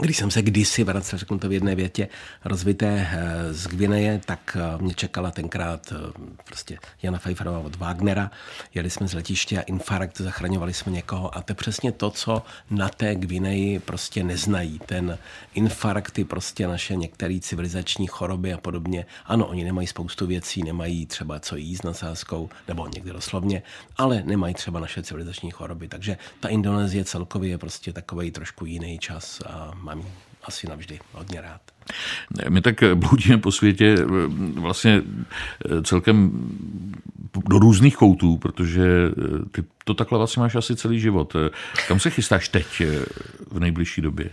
když 0.00 0.16
jsem 0.16 0.30
se 0.30 0.42
kdysi 0.42 0.84
vracel, 0.84 1.18
řeknu 1.18 1.38
to 1.38 1.48
v 1.48 1.52
jedné 1.52 1.74
větě, 1.74 2.08
rozvité 2.44 3.08
eh, 3.10 3.54
z 3.54 3.66
Gvineje, 3.66 4.20
tak 4.24 4.56
eh, 4.60 4.82
mě 4.82 4.94
čekala 4.94 5.30
tenkrát 5.30 5.92
eh, 5.92 6.12
prostě 6.44 6.78
Jana 7.02 7.18
Pfeifferová 7.18 7.58
od 7.58 7.76
Wagnera. 7.76 8.30
Jeli 8.74 8.90
jsme 8.90 9.08
z 9.08 9.14
letiště 9.14 9.58
a 9.58 9.62
infarkt, 9.62 10.20
zachraňovali 10.20 10.74
jsme 10.74 10.92
někoho 10.92 11.36
a 11.36 11.42
to 11.42 11.50
je 11.50 11.54
přesně 11.54 11.92
to, 11.92 12.10
co 12.10 12.42
na 12.70 12.88
té 12.88 13.14
Gvineji 13.14 13.78
prostě 13.78 14.24
neznají. 14.24 14.78
Ten 14.86 15.18
infarkt 15.54 16.18
je 16.18 16.24
prostě 16.24 16.68
naše 16.68 16.96
některé 16.96 17.38
civilizační 17.40 18.06
choroby 18.06 18.52
a 18.52 18.58
podobně. 18.58 19.06
Ano, 19.26 19.46
oni 19.46 19.64
nemají 19.64 19.86
spoustu 19.86 20.26
věcí, 20.26 20.62
nemají 20.62 21.06
třeba 21.06 21.40
co 21.40 21.56
jíst 21.56 21.84
na 21.84 21.92
sáskou, 21.92 22.48
nebo 22.68 22.86
někdy 22.86 23.10
doslovně, 23.10 23.62
ale 23.96 24.22
nemají 24.22 24.54
třeba 24.54 24.80
naše 24.80 25.02
civilizační 25.02 25.50
choroby. 25.50 25.88
Takže 25.88 26.16
ta 26.40 26.48
Indonésie 26.48 27.04
celkově 27.04 27.50
je 27.50 27.58
prostě 27.58 27.92
takový 27.92 28.30
trošku 28.30 28.64
jiný 28.64 28.98
čas 28.98 29.40
a 29.46 29.83
mám 29.84 29.98
ji 29.98 30.06
asi 30.44 30.68
navždy 30.68 31.00
hodně 31.12 31.40
rád. 31.40 31.60
My 32.48 32.60
tak 32.60 32.84
bloudíme 32.94 33.38
po 33.38 33.52
světě 33.52 33.96
eh, 33.98 34.04
vlastně 34.60 35.02
eh, 35.66 35.82
celkem 35.82 36.30
do 37.48 37.58
různých 37.58 37.96
koutů, 37.96 38.36
protože 38.36 38.82
eh, 38.84 39.44
ty 39.50 39.64
to 39.84 39.94
takhle 39.94 40.18
vlastně 40.18 40.40
máš 40.40 40.54
asi 40.54 40.76
celý 40.76 41.00
život. 41.00 41.36
Kam 41.88 42.00
se 42.00 42.10
chystáš 42.10 42.48
teď 42.48 42.82
v 43.50 43.60
nejbližší 43.60 44.00
době? 44.00 44.30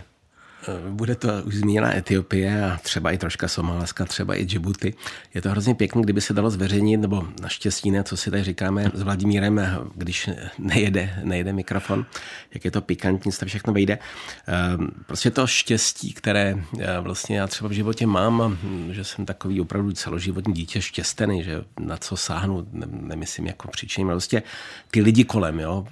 Eh, 0.68 0.90
bude 0.90 1.14
to 1.14 1.28
už 1.44 1.54
zmíněná 1.54 1.96
Etiopie 1.96 2.64
a 2.64 2.76
třeba 2.82 3.10
i 3.10 3.18
troška 3.18 3.48
Somálska, 3.48 4.04
třeba 4.04 4.34
i 4.34 4.44
Djibouti. 4.44 4.94
Je 5.34 5.42
to 5.42 5.50
hrozně 5.50 5.74
pěkné, 5.74 6.02
kdyby 6.02 6.20
se 6.20 6.34
dalo 6.34 6.50
zveřejnit, 6.50 6.96
nebo 6.96 7.28
naštěstí 7.42 7.90
ne, 7.90 8.04
co 8.04 8.16
si 8.16 8.30
tady 8.30 8.44
říkáme 8.44 8.90
s 8.94 9.02
Vladimírem, 9.02 9.60
když 9.94 10.30
nejede, 10.58 11.20
nejede 11.24 11.52
mikrofon, 11.52 12.06
jak 12.54 12.64
je 12.64 12.70
to 12.70 12.80
pikantní, 12.80 13.32
to 13.32 13.46
všechno 13.46 13.72
vejde. 13.72 13.98
Eh, 14.48 14.52
prostě 15.06 15.30
to 15.30 15.46
štěstí, 15.46 16.12
které 16.12 16.56
eh, 16.78 17.00
vlastně 17.00 17.38
já 17.38 17.46
třeba 17.46 17.68
v 17.68 17.72
životě 17.72 18.06
mám, 18.06 18.58
že 18.90 19.04
jsem 19.04 19.26
takový 19.26 19.60
opravdu 19.60 19.92
celoživotní 19.92 20.54
dítě 20.54 20.82
štěstený, 20.82 21.42
že 21.42 21.64
na 21.80 21.96
co 21.96 22.16
sáhnu, 22.16 22.68
nemyslím 22.90 23.46
jako 23.46 23.68
příčině, 23.68 24.06
prostě 24.06 24.42
ty 24.90 25.00
lidi 25.00 25.24
kolem, 25.24 25.60
jo, 25.60 25.86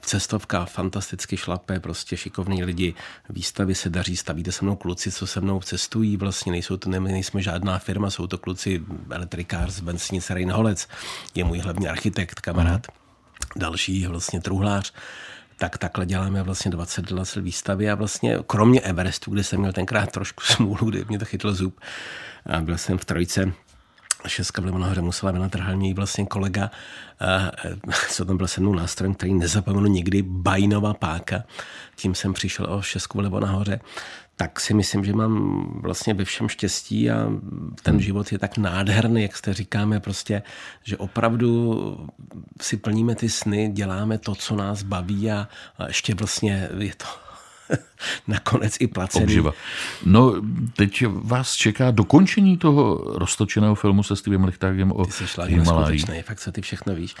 cestovka 0.00 0.64
fantasticky 0.64 1.36
šlape, 1.36 1.80
prostě 1.80 2.16
šikovní 2.16 2.64
lidi, 2.64 2.94
výstavy 3.28 3.74
se 3.74 3.90
daří, 3.98 4.16
stavíte 4.16 4.52
se 4.52 4.64
mnou 4.64 4.76
kluci, 4.76 5.12
co 5.12 5.26
se 5.26 5.40
mnou 5.40 5.60
cestují, 5.60 6.16
vlastně 6.16 6.52
nejsou 6.52 6.76
to, 6.76 6.90
nejsme 6.90 7.42
žádná 7.42 7.78
firma, 7.78 8.10
jsou 8.10 8.26
to 8.26 8.38
kluci 8.38 8.82
elektrikář 9.10 9.70
z 9.70 9.80
Bensnice 9.80 10.34
Reinholec, 10.34 10.88
je 11.34 11.44
můj 11.44 11.58
hlavní 11.58 11.88
architekt, 11.88 12.40
kamarád, 12.40 12.86
mm. 12.86 13.60
další 13.60 14.06
vlastně 14.06 14.40
truhlář 14.40 14.92
tak 15.56 15.78
takhle 15.78 16.06
děláme 16.06 16.42
vlastně 16.42 16.70
20 16.70 17.10
let 17.10 17.36
výstavy 17.36 17.90
a 17.90 17.94
vlastně 17.94 18.38
kromě 18.46 18.80
Everestu, 18.80 19.30
kde 19.30 19.44
jsem 19.44 19.60
měl 19.60 19.72
tenkrát 19.72 20.12
trošku 20.12 20.44
smůlu, 20.44 20.90
kdy 20.90 21.04
mě 21.08 21.18
to 21.18 21.24
chytl 21.24 21.54
zub, 21.54 21.80
a 22.46 22.60
byl 22.60 22.78
jsem 22.78 22.98
v 22.98 23.04
trojce 23.04 23.52
šestka 24.26 24.62
vlevo 24.62 24.78
nahoře 24.78 25.00
musela 25.02 25.32
vynatrhal 25.32 25.76
mě 25.76 25.94
vlastně 25.94 26.26
kolega, 26.26 26.70
co 28.10 28.24
tam 28.24 28.36
byl 28.36 28.48
se 28.48 28.60
mnou 28.60 28.74
nástrojem, 28.74 29.14
který 29.14 29.34
nezapomenu 29.34 29.86
nikdy, 29.86 30.22
Bajnova 30.22 30.94
páka. 30.94 31.44
Tím 31.96 32.14
jsem 32.14 32.32
přišel 32.32 32.66
o 32.72 32.82
šestku 32.82 33.18
vlevo 33.18 33.40
nahoře 33.40 33.80
tak 34.38 34.60
si 34.60 34.74
myslím, 34.74 35.04
že 35.04 35.12
mám 35.12 35.64
vlastně 35.82 36.14
ve 36.14 36.24
všem 36.24 36.48
štěstí 36.48 37.10
a 37.10 37.30
ten 37.82 37.94
hmm. 37.94 38.00
život 38.00 38.32
je 38.32 38.38
tak 38.38 38.58
nádherný, 38.58 39.22
jak 39.22 39.36
jste 39.36 39.54
říkáme, 39.54 40.00
prostě, 40.00 40.42
že 40.82 40.96
opravdu 40.96 42.08
si 42.60 42.76
plníme 42.76 43.14
ty 43.14 43.28
sny, 43.28 43.68
děláme 43.72 44.18
to, 44.18 44.34
co 44.34 44.56
nás 44.56 44.82
baví 44.82 45.30
a 45.30 45.48
ještě 45.86 46.14
vlastně 46.14 46.68
je 46.78 46.94
to 46.94 47.27
nakonec 48.26 48.76
i 48.80 48.86
placený. 48.86 49.24
Obživa. 49.24 49.52
No, 50.06 50.34
teď 50.76 51.04
vás 51.08 51.54
čeká 51.54 51.90
dokončení 51.90 52.56
toho 52.56 53.04
roztočeného 53.18 53.74
filmu 53.74 54.02
se 54.02 54.16
Stevem 54.16 54.44
Lichtagem 54.44 54.92
o 54.92 55.06
Himaláji. 55.44 56.04
fakt 56.22 56.40
co 56.40 56.52
ty 56.52 56.60
všechno 56.60 56.94
víš. 56.94 57.14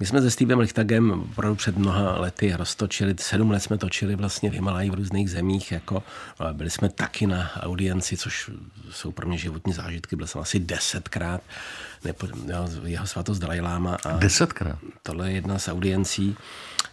My 0.00 0.06
jsme 0.06 0.22
se 0.22 0.30
Stevem 0.30 0.58
Lichtagem 0.58 1.10
opravdu 1.10 1.56
před 1.56 1.78
mnoha 1.78 2.20
lety 2.20 2.52
roztočili, 2.56 3.14
sedm 3.20 3.50
let 3.50 3.60
jsme 3.60 3.78
točili 3.78 4.16
vlastně 4.16 4.50
v 4.50 4.52
Himalaji 4.52 4.90
v 4.90 4.94
různých 4.94 5.30
zemích, 5.30 5.72
jako 5.72 6.02
byli 6.52 6.70
jsme 6.70 6.88
taky 6.88 7.26
na 7.26 7.50
audienci, 7.60 8.16
což 8.16 8.50
jsou 8.90 9.12
pro 9.12 9.28
mě 9.28 9.38
životní 9.38 9.72
zážitky, 9.72 10.16
byl 10.16 10.26
jsem 10.26 10.40
asi 10.40 10.58
desetkrát, 10.58 11.42
nepo, 12.04 12.26
jo, 12.26 12.68
jeho 12.84 13.06
svatost 13.06 13.40
Dalai 13.40 13.60
Lama. 13.60 13.96
A 14.04 14.12
desetkrát? 14.16 14.78
Tohle 15.02 15.30
je 15.30 15.34
jedna 15.34 15.58
z 15.58 15.68
audiencí. 15.68 16.36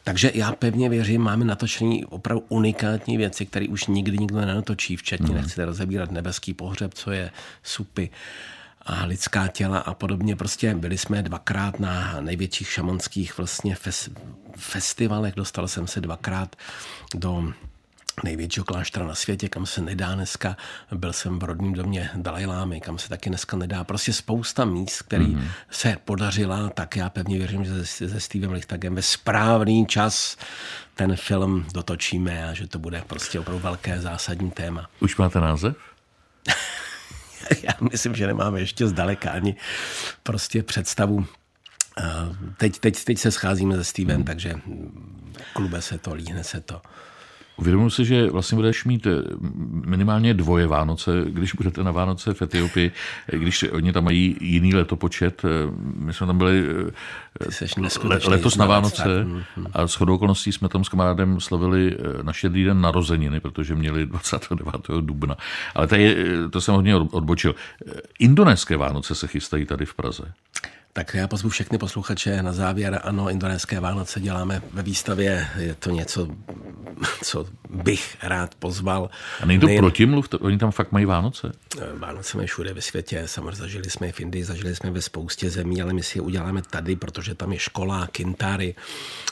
Takže 0.04 0.32
já 0.34 0.52
pevně 0.52 0.90
věřím, 0.90 1.22
máme 1.22 1.46
natočený 1.46 2.06
opravdu 2.06 2.46
unikátní 2.50 3.18
věci, 3.18 3.46
které 3.46 3.68
už 3.68 3.88
nikdy 3.88 4.18
nikdo 4.18 4.40
nenatočí, 4.40 4.96
včetně 4.96 5.30
mm. 5.30 5.36
nechci 5.36 5.64
rozebírat 5.64 6.12
nebeský 6.12 6.54
pohřeb, 6.54 6.94
co 6.94 7.12
je 7.12 7.32
supy 7.64 8.10
a 8.82 9.06
lidská 9.06 9.48
těla 9.48 9.80
a 9.80 9.94
podobně. 9.94 10.36
Prostě 10.36 10.76
byli 10.76 10.98
jsme 10.98 11.24
dvakrát 11.24 11.80
na 11.80 12.22
největších 12.22 12.70
šamanských 12.70 13.38
vlastně 13.38 13.76
fes, 13.76 14.10
festivalech. 14.58 15.36
Dostal 15.36 15.68
jsem 15.68 15.88
se 15.88 16.02
dvakrát 16.02 16.56
do 17.16 17.54
největšího 18.24 18.64
kláštera 18.64 19.08
na 19.08 19.16
světě, 19.16 19.50
kam 19.50 19.66
se 19.66 19.82
nedá 19.82 20.16
dneska. 20.16 20.58
Byl 20.92 21.14
jsem 21.14 21.40
v 21.40 21.44
rodním 21.44 21.74
domě 21.74 22.10
Dalajlámy, 22.16 22.82
kam 22.82 22.98
se 22.98 23.10
taky 23.10 23.30
dneska 23.30 23.58
nedá. 23.58 23.84
Prostě 23.84 24.14
spousta 24.14 24.66
míst, 24.66 25.02
který 25.02 25.26
mm-hmm. 25.26 25.48
se 25.70 25.98
podařila, 26.06 26.70
tak 26.70 26.96
já 26.96 27.10
pevně 27.10 27.38
věřím, 27.38 27.66
že 27.66 27.86
se, 27.86 28.10
se 28.10 28.20
Stevem 28.20 28.52
Lichtagem 28.52 28.96
ve 28.96 29.02
správný 29.02 29.86
čas 29.86 30.38
ten 30.96 31.16
film 31.16 31.66
dotočíme 31.74 32.50
a 32.50 32.54
že 32.54 32.68
to 32.68 32.80
bude 32.80 33.04
prostě 33.08 33.40
opravdu 33.40 33.64
velké 33.64 34.02
zásadní 34.02 34.52
téma. 34.52 34.90
Už 35.00 35.18
máte 35.18 35.40
název? 35.40 35.76
já 37.64 37.74
myslím, 37.92 38.16
že 38.16 38.28
nemáme 38.28 38.60
ještě 38.60 38.88
zdaleka 38.88 39.32
ani 39.32 39.56
prostě 40.24 40.64
představu. 40.64 41.26
Teď, 42.58 42.80
teď, 42.80 43.04
teď 43.04 43.18
se 43.18 43.32
scházíme 43.32 43.76
se 43.76 43.84
Stevem, 43.84 44.16
hmm. 44.16 44.26
takže 44.26 44.54
klube 45.54 45.82
se 45.82 45.98
to, 45.98 46.14
líhne 46.14 46.44
se 46.44 46.62
to. 46.62 46.82
Uvědomuji 47.58 47.90
si, 47.90 48.06
že 48.06 48.30
vlastně 48.30 48.56
budeš 48.56 48.86
mít 48.86 49.08
eh, 49.08 49.12
minimálně 49.86 50.34
dvoje 50.34 50.68
Vánoce, 50.68 51.12
když 51.26 51.54
budete 51.54 51.84
na 51.84 51.92
Vánoce 51.92 52.34
v 52.34 52.42
Etiopii, 52.42 52.92
eh, 53.34 53.38
když 53.38 53.64
oni 53.64 53.94
tam 53.94 54.04
mají 54.04 54.38
jiný 54.42 54.76
letopočet. 54.76 55.46
Eh, 55.46 55.50
my 55.96 56.14
jsme 56.14 56.28
tam 56.28 56.38
byli 56.38 56.64
letos 58.28 58.56
na 58.56 58.66
Vánoce 58.66 59.28
a 59.74 59.88
s 59.88 59.96
chodou 59.96 60.16
okolností 60.16 60.52
jsme 60.52 60.70
tam 60.70 60.84
s 60.84 60.90
kamarádem 60.90 61.40
slavili 61.40 61.98
na 62.22 62.34
štědrý 62.34 62.64
den 62.64 62.82
narozeniny, 62.82 63.40
protože 63.40 63.76
měli 63.76 64.06
29. 64.06 65.02
dubna. 65.02 65.38
Ale 65.76 65.88
je, 65.96 66.16
to 66.50 66.62
jsem 66.62 66.76
hodně 66.76 66.96
odbočil. 66.96 67.56
Indonéské 68.20 68.78
Vánoce 68.78 69.16
se 69.16 69.28
chystají 69.28 69.66
tady 69.66 69.86
v 69.86 69.94
Praze. 69.94 70.24
Tak 70.96 71.14
já 71.14 71.28
pozvu 71.28 71.50
všechny 71.50 71.78
posluchače 71.78 72.44
na 72.44 72.54
závěr. 72.54 73.00
Ano, 73.04 73.30
indonéské 73.30 73.80
Vánoce 73.80 74.20
děláme 74.20 74.62
ve 74.74 74.82
výstavě. 74.82 75.48
Je 75.58 75.76
to 75.76 75.90
něco, 75.90 76.28
co 77.24 77.46
bych 77.70 78.18
rád 78.24 78.56
pozval. 78.56 79.10
A 79.42 79.46
není 79.46 79.60
to 79.60 79.66
Nejen... 79.66 79.82
protimluv? 79.82 80.30
Oni 80.40 80.58
tam 80.58 80.72
fakt 80.72 80.92
mají 80.92 81.06
Vánoce? 81.06 81.52
Vánoce 81.98 82.38
mají 82.38 82.48
všude 82.48 82.74
ve 82.74 82.82
světě. 82.82 83.24
Samozřejmě 83.26 83.62
zažili 83.62 83.90
jsme 83.90 84.08
je 84.08 84.14
v 84.14 84.20
Indii, 84.20 84.44
zažili 84.44 84.76
jsme 84.76 84.92
ve 84.92 85.02
spoustě 85.02 85.50
zemí, 85.50 85.82
ale 85.82 85.94
my 85.94 86.04
si 86.04 86.18
je 86.18 86.22
uděláme 86.22 86.62
tady, 86.70 86.96
protože 86.96 87.36
tam 87.36 87.54
je 87.54 87.60
škola 87.60 88.08
Kintary 88.08 88.76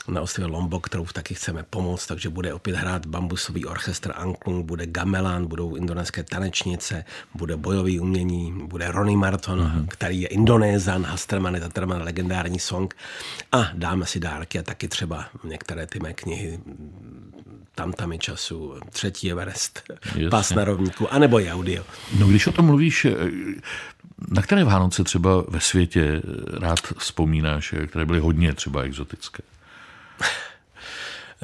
na 0.08 0.20
ostrově 0.20 0.52
Lombok, 0.52 0.86
kterou 0.86 1.06
taky 1.06 1.34
chceme 1.34 1.64
pomoct, 1.70 2.06
takže 2.06 2.28
bude 2.28 2.54
opět 2.54 2.76
hrát 2.76 3.06
bambusový 3.06 3.66
orchestr 3.66 4.12
Angklung, 4.16 4.66
bude 4.66 4.86
gamelan, 4.86 5.46
budou 5.46 5.74
indonéské 5.74 6.22
tanečnice, 6.22 7.04
bude 7.34 7.56
bojový 7.56 8.00
umění, 8.00 8.52
bude 8.66 8.92
Ronnie 8.92 9.18
Marton, 9.18 9.60
uh-huh. 9.60 9.86
který 9.88 10.20
je 10.20 10.28
Indonézan, 10.28 11.04
Hasterman 11.04 11.51
Tatarmany, 11.60 11.72
Tatarman, 11.72 12.02
legendární 12.02 12.58
song 12.58 12.94
a 13.52 13.70
dáme 13.74 14.06
si 14.06 14.20
dárky 14.20 14.58
a 14.58 14.62
taky 14.62 14.88
třeba 14.88 15.24
některé 15.44 15.86
ty 15.86 16.00
mé 16.00 16.14
knihy 16.14 16.60
tam 17.74 17.92
tam 17.92 18.12
je 18.12 18.18
času, 18.18 18.74
třetí 18.90 19.30
Everest, 19.30 19.82
Jasně. 20.04 20.28
Pás 20.28 20.50
na 20.50 20.64
rovníku, 20.64 21.12
anebo 21.12 21.40
i 21.40 21.50
audio. 21.50 21.84
No 22.18 22.26
když 22.26 22.46
o 22.46 22.52
tom 22.52 22.64
mluvíš, 22.64 23.04
eh, 23.04 23.14
na 24.28 24.42
které 24.42 24.64
Vánoce 24.64 25.04
třeba 25.04 25.44
ve 25.48 25.60
světě 25.60 26.22
rád 26.60 26.78
vzpomínáš, 26.98 27.72
eh, 27.72 27.86
které 27.86 28.04
byly 28.04 28.20
hodně 28.20 28.54
třeba 28.54 28.82
exotické? 28.82 29.42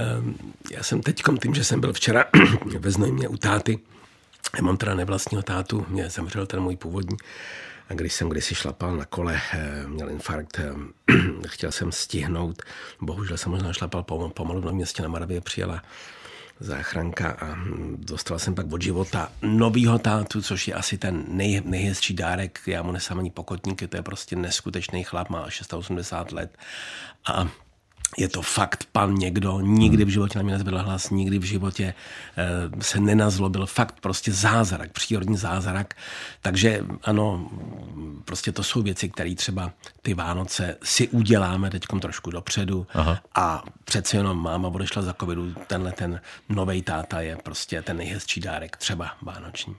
Ehm, 0.01 0.35
já 0.73 0.83
jsem 0.83 1.01
teď 1.01 1.23
tím, 1.43 1.55
že 1.55 1.65
jsem 1.65 1.81
byl 1.81 1.93
včera 1.93 2.25
ve 2.79 2.91
Znojmě 2.91 3.29
u 3.29 3.37
táty, 3.37 3.79
já 4.57 4.63
mám 4.63 4.77
teda 4.77 4.95
nevlastního 4.95 5.43
tátu, 5.43 5.87
mě 5.89 6.11
zemřel 6.11 6.47
ten 6.47 6.61
můj 6.61 6.77
původní 6.77 7.17
a 7.89 7.95
když 7.95 8.13
jsem 8.13 8.29
kdysi 8.29 8.55
šlapal 8.55 8.97
na 8.97 9.05
kole, 9.05 9.41
eh, 9.53 9.85
měl 9.87 10.11
infarkt, 10.11 10.59
eh, 10.59 10.73
chtěl 11.49 11.73
jsem 11.73 11.93
stihnout, 11.93 12.63
bohužel 13.01 13.37
jsem 13.37 13.53
možná 13.53 13.73
šlapal 13.73 14.03
pomalu 14.35 14.61
na 14.61 14.73
městě 14.73 15.03
na 15.03 15.09
Maravě, 15.09 15.41
přijela 15.41 15.83
záchranka 16.61 17.31
a 17.31 17.57
dostal 17.97 18.39
jsem 18.39 18.55
pak 18.55 18.73
od 18.73 18.83
života 18.83 19.33
novýho 19.43 19.99
tátu, 19.99 20.43
což 20.43 20.69
je 20.69 20.75
asi 20.75 20.99
ten 20.99 21.25
nej, 21.29 21.63
nejhezčí 21.65 22.15
dárek. 22.15 22.61
Já 22.67 22.83
mu 22.83 22.93
nesám 22.93 23.19
ani 23.19 23.31
pokotníky, 23.31 23.87
to 23.87 23.97
je 23.97 24.03
prostě 24.03 24.37
neskutečný 24.37 25.05
chlap, 25.05 25.29
má 25.29 25.51
680 25.51 26.33
let 26.33 26.59
a 27.27 27.49
je 28.17 28.29
to 28.29 28.43
fakt 28.43 28.85
pan 28.93 29.15
někdo, 29.15 29.61
nikdy 29.61 30.05
v 30.05 30.09
životě 30.09 30.39
na 30.39 30.43
mě 30.43 30.53
nezvedl 30.53 30.79
hlas, 30.79 31.11
nikdy 31.11 31.39
v 31.39 31.43
životě 31.43 31.85
e, 31.85 32.83
se 32.83 33.01
nenazlobil, 33.01 33.67
fakt 33.67 34.01
prostě 34.01 34.33
zázrak, 34.33 34.93
přírodní 34.93 35.37
zázrak. 35.37 35.95
Takže 36.43 36.85
ano, 37.05 37.51
prostě 38.25 38.53
to 38.53 38.63
jsou 38.63 38.83
věci, 38.83 39.09
které 39.09 39.35
třeba 39.35 39.73
ty 40.03 40.15
Vánoce 40.15 40.77
si 40.83 41.09
uděláme 41.09 41.71
teď 41.71 41.83
trošku 42.01 42.31
dopředu 42.31 42.87
Aha. 42.95 43.19
a 43.35 43.63
přece 43.85 44.17
jenom 44.17 44.43
máma 44.43 44.69
odešla 44.69 45.03
za 45.03 45.13
covidu, 45.13 45.55
tenhle 45.67 45.93
ten 45.93 46.21
nový 46.49 46.83
táta 46.83 47.21
je 47.21 47.37
prostě 47.37 47.83
ten 47.83 47.97
nejhezčí 47.97 48.41
dárek, 48.41 48.77
třeba 48.77 49.11
vánoční. 49.23 49.77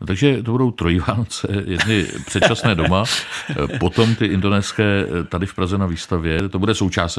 No, 0.00 0.06
takže 0.06 0.42
to 0.42 0.52
budou 0.52 0.70
trojí 0.70 0.98
Vánoce, 0.98 1.48
jedny 1.66 2.06
předčasné 2.26 2.74
doma, 2.74 3.04
potom 3.80 4.14
ty 4.14 4.26
indonéské 4.26 5.06
tady 5.28 5.46
v 5.46 5.54
Praze 5.54 5.78
na 5.78 5.86
výstavě, 5.86 6.48
to 6.48 6.58
bude 6.58 6.74
součást 6.74 7.18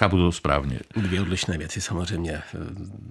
chápu 0.00 0.16
to 0.16 0.32
správně. 0.32 0.80
Dvě 0.96 1.20
odlišné 1.20 1.58
věci 1.58 1.80
samozřejmě, 1.80 2.42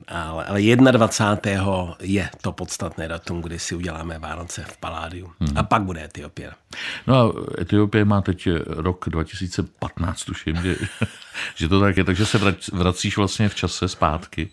ale, 0.07 0.45
ale 0.45 0.61
21. 0.61 1.95
je 1.99 2.29
to 2.41 2.51
podstatné 2.51 3.07
datum, 3.07 3.41
kdy 3.41 3.59
si 3.59 3.75
uděláme 3.75 4.19
Vánoce 4.19 4.63
v 4.63 4.77
Paládiu. 4.77 5.31
Hmm. 5.39 5.57
A 5.57 5.63
pak 5.63 5.81
bude 5.81 6.03
Etiopie. 6.03 6.51
No 7.07 7.15
a 7.15 7.33
Etiopie 7.61 8.05
má 8.05 8.21
teď 8.21 8.47
rok 8.65 9.05
2015, 9.09 10.23
tuším, 10.23 10.55
že, 10.55 10.75
že 11.55 11.69
to 11.69 11.79
tak 11.79 11.97
je, 11.97 12.03
takže 12.03 12.25
se 12.25 12.39
vracíš 12.73 13.17
vlastně 13.17 13.49
v 13.49 13.55
čase 13.55 13.87
zpátky. 13.87 14.49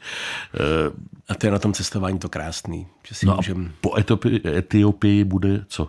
A 1.29 1.35
to 1.35 1.47
je 1.47 1.51
na 1.51 1.59
tom 1.59 1.73
cestování 1.73 2.19
to 2.19 2.29
krásný. 2.29 2.87
Že 3.09 3.15
si 3.15 3.27
no 3.27 3.37
můžem... 3.37 3.73
po 3.81 3.99
Etiopii, 3.99 4.41
Etiopii 4.47 5.25
bude 5.25 5.65
co? 5.69 5.89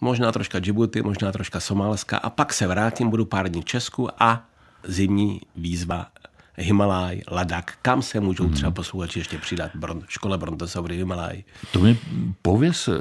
Možná 0.00 0.32
troška 0.32 0.58
Djibouti, 0.58 1.02
možná 1.02 1.32
troška 1.32 1.60
Somálska 1.60 2.16
a 2.16 2.30
pak 2.30 2.52
se 2.52 2.66
vrátím, 2.66 3.10
budu 3.10 3.24
pár 3.24 3.48
dní 3.48 3.62
v 3.62 3.64
Česku 3.64 4.08
a 4.18 4.46
zimní 4.84 5.40
výzva 5.56 6.10
Himalaj, 6.56 7.20
Ladak, 7.30 7.74
kam 7.82 8.02
se 8.02 8.20
můžou 8.20 8.48
třeba 8.48 8.70
posluchači 8.70 9.18
ještě 9.18 9.38
přidat? 9.38 9.70
Bron, 9.74 10.02
škola 10.08 10.36
Brontosaury, 10.36 10.96
Himalaj. 10.96 11.42
To 11.72 11.80
mi 11.80 11.98
pověs, 12.42 12.88
eh, 12.88 12.92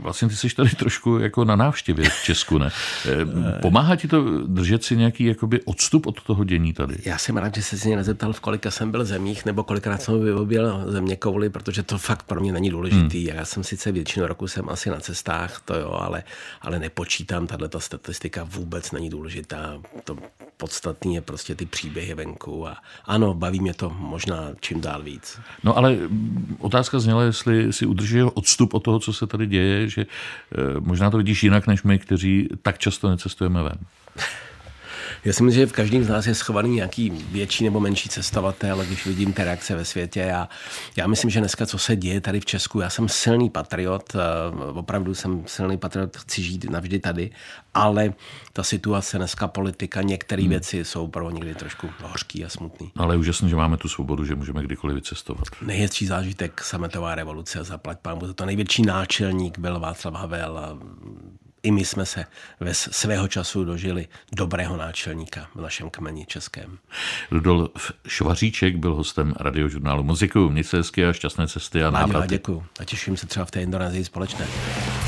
vlastně 0.00 0.28
ty 0.28 0.36
jsi 0.36 0.54
tady 0.54 0.70
trošku 0.70 1.18
jako 1.18 1.44
na 1.44 1.56
návštěvě 1.56 2.10
v 2.10 2.24
Česku, 2.24 2.58
ne? 2.58 2.70
Eh, 3.06 3.60
pomáhá 3.62 3.96
ti 3.96 4.08
to 4.08 4.46
držet 4.46 4.84
si 4.84 4.96
nějaký 4.96 5.24
jakoby 5.24 5.62
odstup 5.62 6.06
od 6.06 6.22
toho 6.22 6.44
dění 6.44 6.72
tady? 6.72 6.96
Já 7.04 7.18
jsem 7.18 7.36
rád, 7.36 7.54
že 7.54 7.62
jsi 7.62 7.78
se 7.78 7.88
mě 7.88 7.96
nezeptal, 7.96 8.32
v 8.32 8.40
kolika 8.40 8.70
jsem 8.70 8.90
byl 8.90 9.04
zemích, 9.04 9.44
nebo 9.44 9.64
kolikrát 9.64 10.02
jsem 10.02 10.24
vyoběl 10.24 10.84
země 10.86 11.16
kouly, 11.16 11.50
protože 11.50 11.82
to 11.82 11.98
fakt 11.98 12.22
pro 12.22 12.40
mě 12.40 12.52
není 12.52 12.70
důležitý. 12.70 13.28
Hmm. 13.28 13.36
Já 13.38 13.44
jsem 13.44 13.64
sice 13.64 13.92
většinu 13.92 14.26
roku 14.26 14.48
jsem 14.48 14.68
asi 14.68 14.90
na 14.90 15.00
cestách, 15.00 15.62
to 15.64 15.74
jo, 15.74 15.90
ale, 15.90 16.22
ale 16.60 16.78
nepočítám, 16.78 17.46
tahle 17.46 17.68
ta 17.68 17.80
statistika 17.80 18.44
vůbec 18.44 18.92
není 18.92 19.10
důležitá. 19.10 19.78
To 20.04 20.16
podstatný 20.56 21.14
je 21.14 21.20
prostě 21.20 21.54
ty 21.54 21.66
příběhy 21.66 22.14
venku 22.14 22.68
a 22.68 22.76
ano, 23.04 23.34
baví 23.34 23.60
mě 23.60 23.74
to 23.74 23.90
možná 23.98 24.50
čím 24.60 24.80
dál 24.80 25.02
víc. 25.02 25.40
No 25.64 25.76
ale 25.76 25.96
otázka 26.58 26.98
zněla, 26.98 27.22
jestli 27.22 27.72
si 27.72 27.86
udrží 27.86 28.22
odstup 28.22 28.74
od 28.74 28.82
toho, 28.82 28.98
co 28.98 29.12
se 29.12 29.26
tady 29.26 29.46
děje, 29.46 29.88
že 29.88 30.02
eh, 30.02 30.56
možná 30.80 31.10
to 31.10 31.16
vidíš 31.16 31.42
jinak 31.42 31.66
než 31.66 31.82
my, 31.82 31.98
kteří 31.98 32.48
tak 32.62 32.78
často 32.78 33.10
necestujeme 33.10 33.62
ven. 33.62 33.78
Já 35.24 35.32
si 35.32 35.42
myslím, 35.42 35.60
že 35.60 35.66
v 35.66 35.72
každém 35.72 36.04
z 36.04 36.08
nás 36.08 36.26
je 36.26 36.34
schovaný 36.34 36.70
nějaký 36.70 37.10
větší 37.10 37.64
nebo 37.64 37.80
menší 37.80 38.08
cestovatel, 38.08 38.84
když 38.84 39.06
vidím 39.06 39.32
ty 39.32 39.44
reakce 39.44 39.76
ve 39.76 39.84
světě. 39.84 40.20
Já, 40.20 40.48
já 40.96 41.06
myslím, 41.06 41.30
že 41.30 41.40
dneska, 41.40 41.66
co 41.66 41.78
se 41.78 41.96
děje 41.96 42.20
tady 42.20 42.40
v 42.40 42.44
Česku, 42.44 42.80
já 42.80 42.90
jsem 42.90 43.08
silný 43.08 43.50
patriot, 43.50 44.12
eh, 44.14 44.18
opravdu 44.72 45.14
jsem 45.14 45.44
silný 45.46 45.78
patriot, 45.78 46.16
chci 46.16 46.42
žít 46.42 46.70
navždy 46.70 46.98
tady, 46.98 47.30
ale 47.74 48.14
ta 48.52 48.62
situace 48.62 49.18
dneska, 49.18 49.48
politika, 49.48 50.02
některé 50.02 50.42
hmm. 50.42 50.50
věci 50.50 50.84
jsou 50.84 51.08
pro 51.08 51.30
někdy 51.30 51.54
trošku 51.54 51.90
hořký 52.02 52.44
a 52.44 52.48
smutný. 52.48 52.92
Ale 52.96 53.14
je 53.14 53.18
úžasný, 53.18 53.50
že 53.50 53.56
máme 53.56 53.76
tu 53.76 53.88
svobodu, 53.88 54.24
že 54.24 54.34
můžeme 54.34 54.62
kdykoliv 54.62 54.94
vycestovat. 54.94 55.44
Nejhezčí 55.62 56.06
zážitek 56.06 56.60
sametová 56.60 57.14
revoluce, 57.14 57.64
zaplať 57.64 57.98
pánu, 57.98 58.32
to 58.32 58.46
největší 58.46 58.82
náčelník 58.82 59.58
byl 59.58 59.80
Václav 59.80 60.14
Havel 60.14 60.78
i 61.62 61.70
my 61.70 61.84
jsme 61.84 62.06
se 62.06 62.24
ve 62.60 62.74
svého 62.74 63.28
času 63.28 63.64
dožili 63.64 64.08
dobrého 64.32 64.76
náčelníka 64.76 65.48
v 65.54 65.60
našem 65.60 65.90
kmeni 65.90 66.26
českém. 66.26 66.78
Rudolf 67.30 67.92
Švaříček 68.08 68.76
byl 68.76 68.94
hostem 68.94 69.34
radiožurnálu 69.40 70.02
Muziku. 70.02 70.50
Mějte 70.50 70.68
se 70.68 70.76
hezky 70.76 71.06
a 71.06 71.12
šťastné 71.12 71.48
cesty 71.48 71.84
a 71.84 71.90
návraty. 71.90 72.28
Děkuji 72.28 72.64
a 72.80 72.84
těším 72.84 73.16
se 73.16 73.26
třeba 73.26 73.44
v 73.44 73.50
té 73.50 73.62
Indonésii 73.62 74.04
společné. 74.04 74.46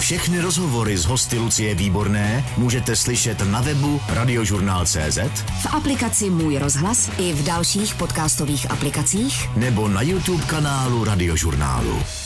Všechny 0.01 0.41
rozhovory 0.41 0.97
z 0.97 1.05
hosty 1.05 1.39
Lucie 1.39 1.75
Výborné 1.75 2.45
můžete 2.57 2.97
slyšet 2.97 3.43
na 3.51 3.61
webu 3.61 4.01
radiožurnál.cz 4.09 5.19
v 5.63 5.75
aplikaci 5.75 6.31
Můj 6.31 6.59
rozhlas 6.59 7.11
i 7.19 7.33
v 7.33 7.45
dalších 7.45 7.95
podcastových 7.95 8.71
aplikacích 8.71 9.57
nebo 9.57 9.89
na 9.89 10.03
YouTube 10.03 10.45
kanálu 10.45 11.05
Radiožurnálu. 11.05 12.24